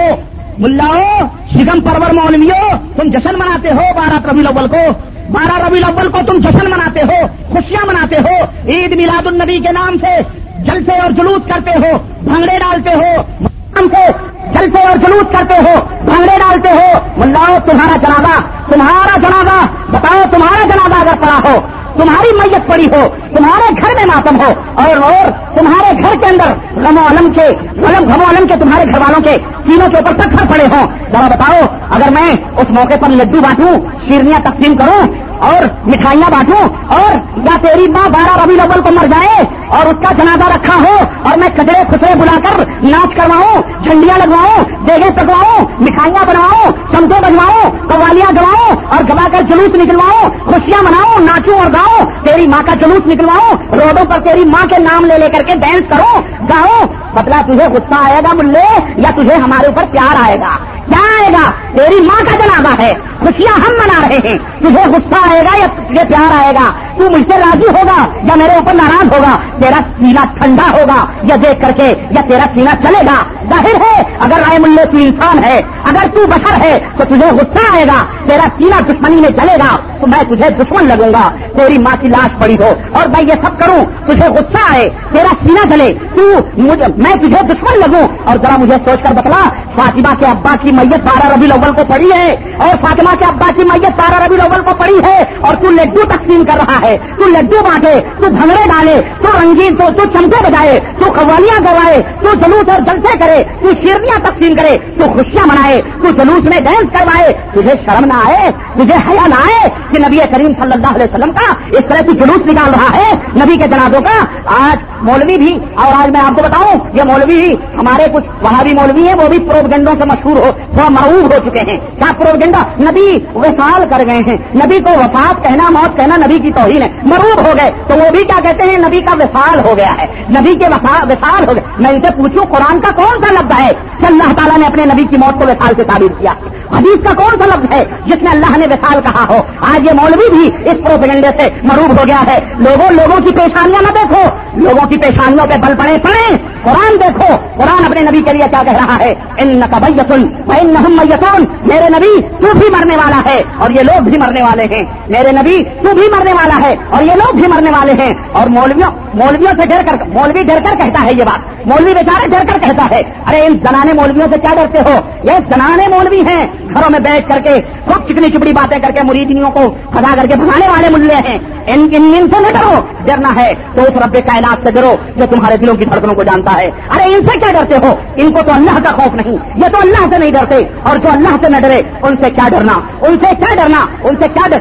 [0.58, 4.92] ملاؤ، شگم پرور مولویو تم جشن مناتے ہو بارہ ربی الاول کو۔
[5.32, 9.72] بارہ ربی الاول کو تم جشن مناتے ہو، خوشیاں مناتے ہو۔ عید میلاد النبی کے
[9.72, 14.12] نام سے جلسے اور جلوس کرتے ہو، بھنگڑے ڈالتے ہو۔ نام سے
[14.52, 15.74] جلسے اور جلوس کرتے ہو،
[16.04, 18.40] بھنگڑے ڈالتے ہو۔ ملاؤ تمہارا جنازہ
[18.74, 21.60] تمہارا جنازہ، بتاؤ تمہارا جنازہ اگر پڑا ہو،
[21.94, 26.80] تمہاری میت پڑی ہو، تمہارے گھر میں ماتم ہو۔ اور اور تمہارے گھر کے اندر
[26.80, 29.96] غم و علم کے غلط غم و علم کے تمہارے گھر والوں کے سینوں کے
[29.96, 31.60] اوپر پتھر پڑے ہوں۔ ذرا بتاؤ،
[31.90, 37.56] اگر میں اس موقع پر لڈو بانٹوں، شیرنیاں تقسیم کروں اور مٹھائیاں بانٹوں اور یا
[37.62, 41.38] تیری ماں بارہ ربی الاول کو مر جائے اور اس کا جنازہ رکھا ہو اور
[41.38, 47.70] میں کچرے خسرے بلا کر ناچ کرواؤں، جھنڈیاں لگواؤں، دیگے پکواؤں مٹھائیاں بنواؤں، چمچے بجواؤں
[47.88, 52.74] قوالیاں گواؤں اور گوا کر جلوس نکلواؤں، خوشیاں مناؤں، ناچوں اور گاؤں، تیری ماں کا
[52.74, 56.86] جلوس نکلواؤں، روڈوں پر تیری ماں کے نام لے لے کر کے ڈانس کرو گاؤں
[57.14, 58.66] بدلا تجھے غصہ آئے گا ملے
[58.96, 60.56] یا تجھے ہمارے اوپر پیار آئے گا؟
[60.88, 65.30] کیا آئے گا؟ تیری ماں کا جنازہ ہے۔ خوشیاں ہم منا رہے ہیں۔ تجھے غصہ
[65.30, 68.74] آئے گا یا تجھے پیار آئے گا؟ تو مجھ سے راضی ہوگا یا میرے اوپر
[68.74, 73.22] ناراض ہوگا؟ تیرا سینہ ٹھنڈا ہوگا یا دیکھ کر کے یا تیرا سینہ چلے گا؟
[73.48, 77.64] ظاہر ہے، اگر رائے ملے تو انسان ہے، اگر تو بشر ہے تو تجھے غصہ
[77.72, 81.78] آئے گا، تیرا سینہ دشمنی میں چلے گا، تو میں تجھے دشمن لگوں گا، تیری
[81.84, 85.68] ماں کی لاش پڑی ہو، اور میں یہ سب کروں، تجھے غصہ آئے، تیرا سینہ
[85.70, 86.22] چلے تو
[86.64, 89.42] میں تجھے دشمن لگوں، اور ذرا مجھے سوچ کر بتلا،
[89.76, 93.50] فاطمہ کے ابا کی میت بارہ ربی الاول کو پڑی ہے، اور فاطمہ کے ابا
[93.56, 96.87] کی میت بارہ ربی الاول کو پڑی ہے، اور تو لڈو تقسیم کر رہا ہے
[96.96, 102.02] تو لڈو بانٹے تو بھنگڑے ڈالے، تو رنگین تو تو چمچے بجائے، تو قوالیاں گوائے
[102.20, 106.60] تو جلوس اور جلسے کرے، تو شیرنیاں تقسیم کرے، تو خوشیاں منائے، تو جلوس میں
[106.60, 110.94] ڈانس کروائے، تجھے شرم نہ آئے، تجھے حیا نہ آئے کہ نبی کریم صلی اللہ
[110.94, 114.76] علیہ وسلم کا اس طرح تو جلوس نکال رہا ہے نبی کے جنازوں کا۔ آج
[115.02, 119.08] مولوی بھی اور آج میں آپ کو بتاؤں، یہ مولوی ہمارے کچھ وہاں بھی مولوی
[119.08, 123.18] ہیں، وہ بھی پروپگنڈوں سے مشہور ہو تھوڑا معروف ہو چکے ہیں۔ کیا پروپگنڈا نبی
[123.34, 127.46] وسال کر گئے ہیں۔ نبی کو وفات کہنا، موت کہنا نبی کی توہین ہیں۔ مروب
[127.46, 130.54] ہو گئے۔ تو وہ بھی کیا کہتے ہیں؟ نبی کا وسال ہو گیا ہے۔ نبی
[130.54, 130.64] کے
[131.10, 134.32] وسال ہو گئے۔ میں ان سے پوچھوں، قرآن کا کون سا لفظ ہے کہ اللہ
[134.36, 136.32] تعالیٰ نے اپنے نبی کی موت کو وسال سے تعبیر کیا؟
[136.76, 139.92] حدیث کا کون سا لفظ ہے جس میں اللہ نے وسال کہا ہو؟ آج یہ
[139.92, 144.22] مولوی بھی اس پروپیگنڈے سے مروب ہو گیا ہے۔ لوگوں لوگوں کی پیشانیاں نہ دیکھو۔
[144.58, 148.62] لوگوں کی پیشانیوں پہ بل پڑے پڑے۔ قرآن دیکھو، قرآن اپنے نبی کے لیے کیا
[148.62, 153.80] کہہ رہا ہے؟ ان نقبیتن میتون میرے نبی، تو بھی مرنے والا ہے۔ اور یہ
[153.80, 157.36] لوگ بھی مرنے والے ہیں۔ میرے نبی، تو بھی مرنے والا ہے۔ اور یہ لوگ
[157.36, 161.14] بھی مرنے والے ہیں۔ اور مولویوں مولویوں سے ڈر کر، مولوی ڈر کر کہتا ہے
[161.14, 164.78] یہ بات۔ مولوی بیچارے ڈر کر کہتا ہے۔ ارے، ان زنانے مولویوں سے کیا ڈرتے
[164.80, 168.90] ہو؟ یہ زنانے مولوی ہیں۔ گھروں میں بیٹھ کر کے خوب چکنی چپڑی باتیں کر
[168.90, 172.74] کے مریدیوں کو کھدا کر کے بھگانے والے ملے ہیں۔ ان ان سے نہ ڈرو۔
[173.04, 176.52] ڈرنا ہے۔ تو اس رب کائنات سے ڈرو جو تمہارے دلوں کی دھڑکنوں کو جانتا
[176.58, 179.68] ہے۔ ارے ان سے کیا ڈرتے ہو؟ ان کو تو اللہ کا خوف نہیں، یہ
[179.72, 182.80] تو اللہ سے نہیں ڈرتے۔ اور جو اللہ سے نہ ڈرے، ان سے کیا ڈرنا؟
[183.00, 184.58] ان سے کیا ڈرنا؟ ان سے کیا ڈر؟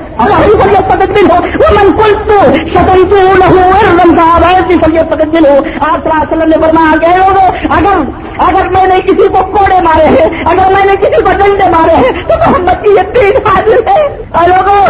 [5.37, 7.15] ہو آپ وسلم نے برما گئے
[7.69, 8.01] اگر
[8.37, 11.95] اگر میں نے کسی کو کوڑے مارے ہیں، اگر میں نے کسی کو ڈنڈے مارے
[11.95, 14.07] ہیں، تو محمد کی یہ تین حاضر ہے۔
[14.47, 14.87] لوگوں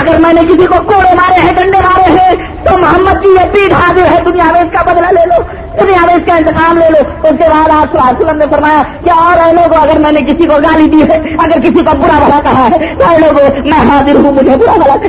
[0.00, 2.34] اگر میں نے کسی کو کوڑے مارے ہیں، ڈنڈے مارے ہیں،
[2.64, 5.42] تو محمد کی یہ پیٹ حاضر ہے دنیا میں اس کا بدلہ لے لو
[5.78, 9.10] دنیا میں اس کا انتظام لے لو۔ اس کے بعد آپ وسلم نے فرمایا کہ
[9.10, 12.18] اور اے لوگوں اگر میں نے کسی کو گالی دی ہے، اگر کسی کو برا
[12.24, 15.08] بھلا کہا ہے، تو اے لوگوں میں حاضر ہوں، مجھے برا بھلا کہ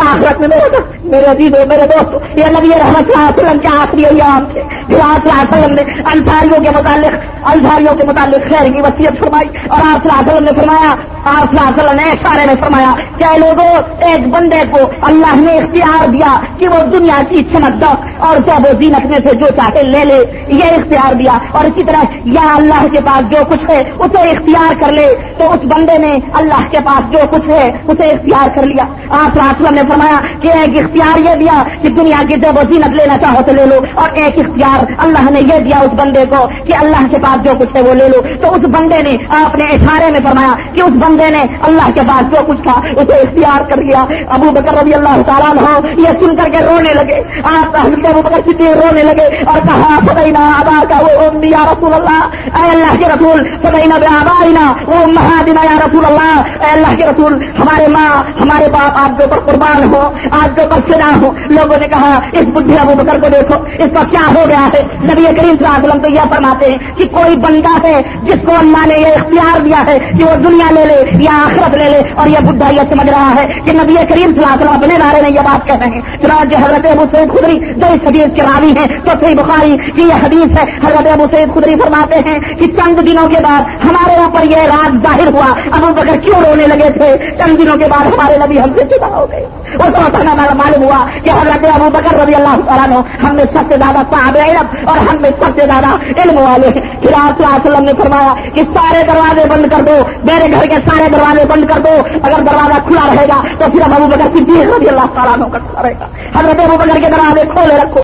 [0.00, 0.78] آخرت میں میرے
[1.10, 4.44] میرے عزیز ہو میرے دوست، یہ نبی رحمت صلی اللہ علیہ وسلم کے آخری ایام
[4.52, 8.72] تھے۔ پھر آپ صلی اللہ علیہ وسلم نے انصاریوں کے متعلق انصاریوں کے متعلق خیر
[8.72, 10.94] کی وصیت فرمائی اور آپ صلی اللہ علیہ وسلم نے فرمایا،
[11.24, 13.70] آپ صلی اللہ علیہ وسلم نے اشارے میں فرمایا کہ لوگوں،
[14.08, 14.78] ایک بندے کو
[15.08, 19.18] اللہ نے اختیار دیا کہ وہ دنیا کی چمک دک اور سب و زینت میں
[19.24, 20.18] سے جو چاہے لے لے،
[20.48, 24.80] یہ اختیار دیا اور اسی طرح یا اللہ کے پاس جو کچھ ہے، اسے اختیار
[24.80, 25.06] کر لے۔
[25.38, 29.32] تو اس بندے نے اللہ کے پاس جو کچھ ہے، اسے اختیار کر لیا۔ آپ
[29.32, 32.58] صلی اللہ علیہ وسلم نے فرمایا کہ ایک اختیار یہ دیا کہ دنیا کی جب
[32.58, 35.94] و زینت لینا چاہو تو لے لو اور ایک اختیار اللہ نے یہ دیا اس
[35.96, 38.64] بندے کو کہ اللہ کے پاس پاس جو کچھ ہے وہ لے لو۔ تو اس
[38.64, 42.62] بندے نے اپنے اشارے میں فرمایا کہ اس بندے نے اللہ کے پاس جو کچھ
[42.62, 46.58] تھا اسے اختیار کر لیا۔ ابو بکر رضی اللہ تعالیٰ ہو یہ سن کر کے
[46.58, 51.46] رونے لگے۔ آپ حضرت ابو بکر صدیق رونے لگے اور کہا فتح آبا کا وہ
[51.46, 56.64] یا رسول اللہ۔ اے اللہ کے رسول فتح بے آبائنا وہ مہادنا یا رسول اللہ۔
[56.64, 60.62] اے اللہ کے رسول، ہمارے ماں، ہمارے باپ آپ کے اوپر قربان ہو، آپ کے
[60.62, 64.20] اوپر فدا ہو۔ لوگوں نے کہا، اس بدھے ابو بکر کو دیکھو، اس کا کیا
[64.34, 67.25] ہو گیا ہے؟ نبی کریم صلی اللہ علیہ وسلم تو یہ فرماتے ہیں کہ کوئی
[67.34, 71.24] بندہ ہے جس کو اللہ نے یہ اختیار دیا ہے کہ وہ دنیا لے لے
[71.24, 74.44] یا آخرت لے لے اور یہ بڈھا یہ سمجھ رہا ہے کہ نبی کریم صلی
[74.44, 77.30] اللہ علیہ وسلم اپنے بارے میں یہ بات کہہ رہے ہیں۔ چنانچہ حضرت ابو سید
[77.32, 81.06] خدری جو اس حدیث کے راوی ہیں۔ تو صحیح بخاری کی یہ حدیث ہے۔ حضرت
[81.06, 85.26] ابو سید خدری فرماتے ہیں کہ چند دنوں کے بعد ہمارے اوپر یہ راز ظاہر
[85.26, 88.84] ہوا۔ ابو بکر کیوں رونے لگے تھے؟ چند دنوں کے بعد ہمارے نبی ہم سے
[88.84, 93.00] جدا ہو گئے۔ اس وقت ہمیں معلوم ہوا کہ حضرت ابو بکر رضی اللہ تعالیٰ
[93.22, 96.68] ہم میں سب سے زیادہ صاحب علم اور ہم میں سب سے زیادہ علم والے
[96.68, 96.80] ہیں۔
[97.16, 100.52] پھر آپ صلی اللہ علیہ وسلم نے فرمایا کہ سارے دروازے بند کر دو، میرے
[100.52, 104.06] گھر کے سارے دروازے بند کر دو۔ اگر دروازہ کھلا رہے گا تو صرف ابو
[104.06, 106.06] بکر صدیق رضی اللہ تعالیٰ کا رہے گا۔
[106.38, 108.00] حضرت ابو بکر کے دروازے کھولے رکھو۔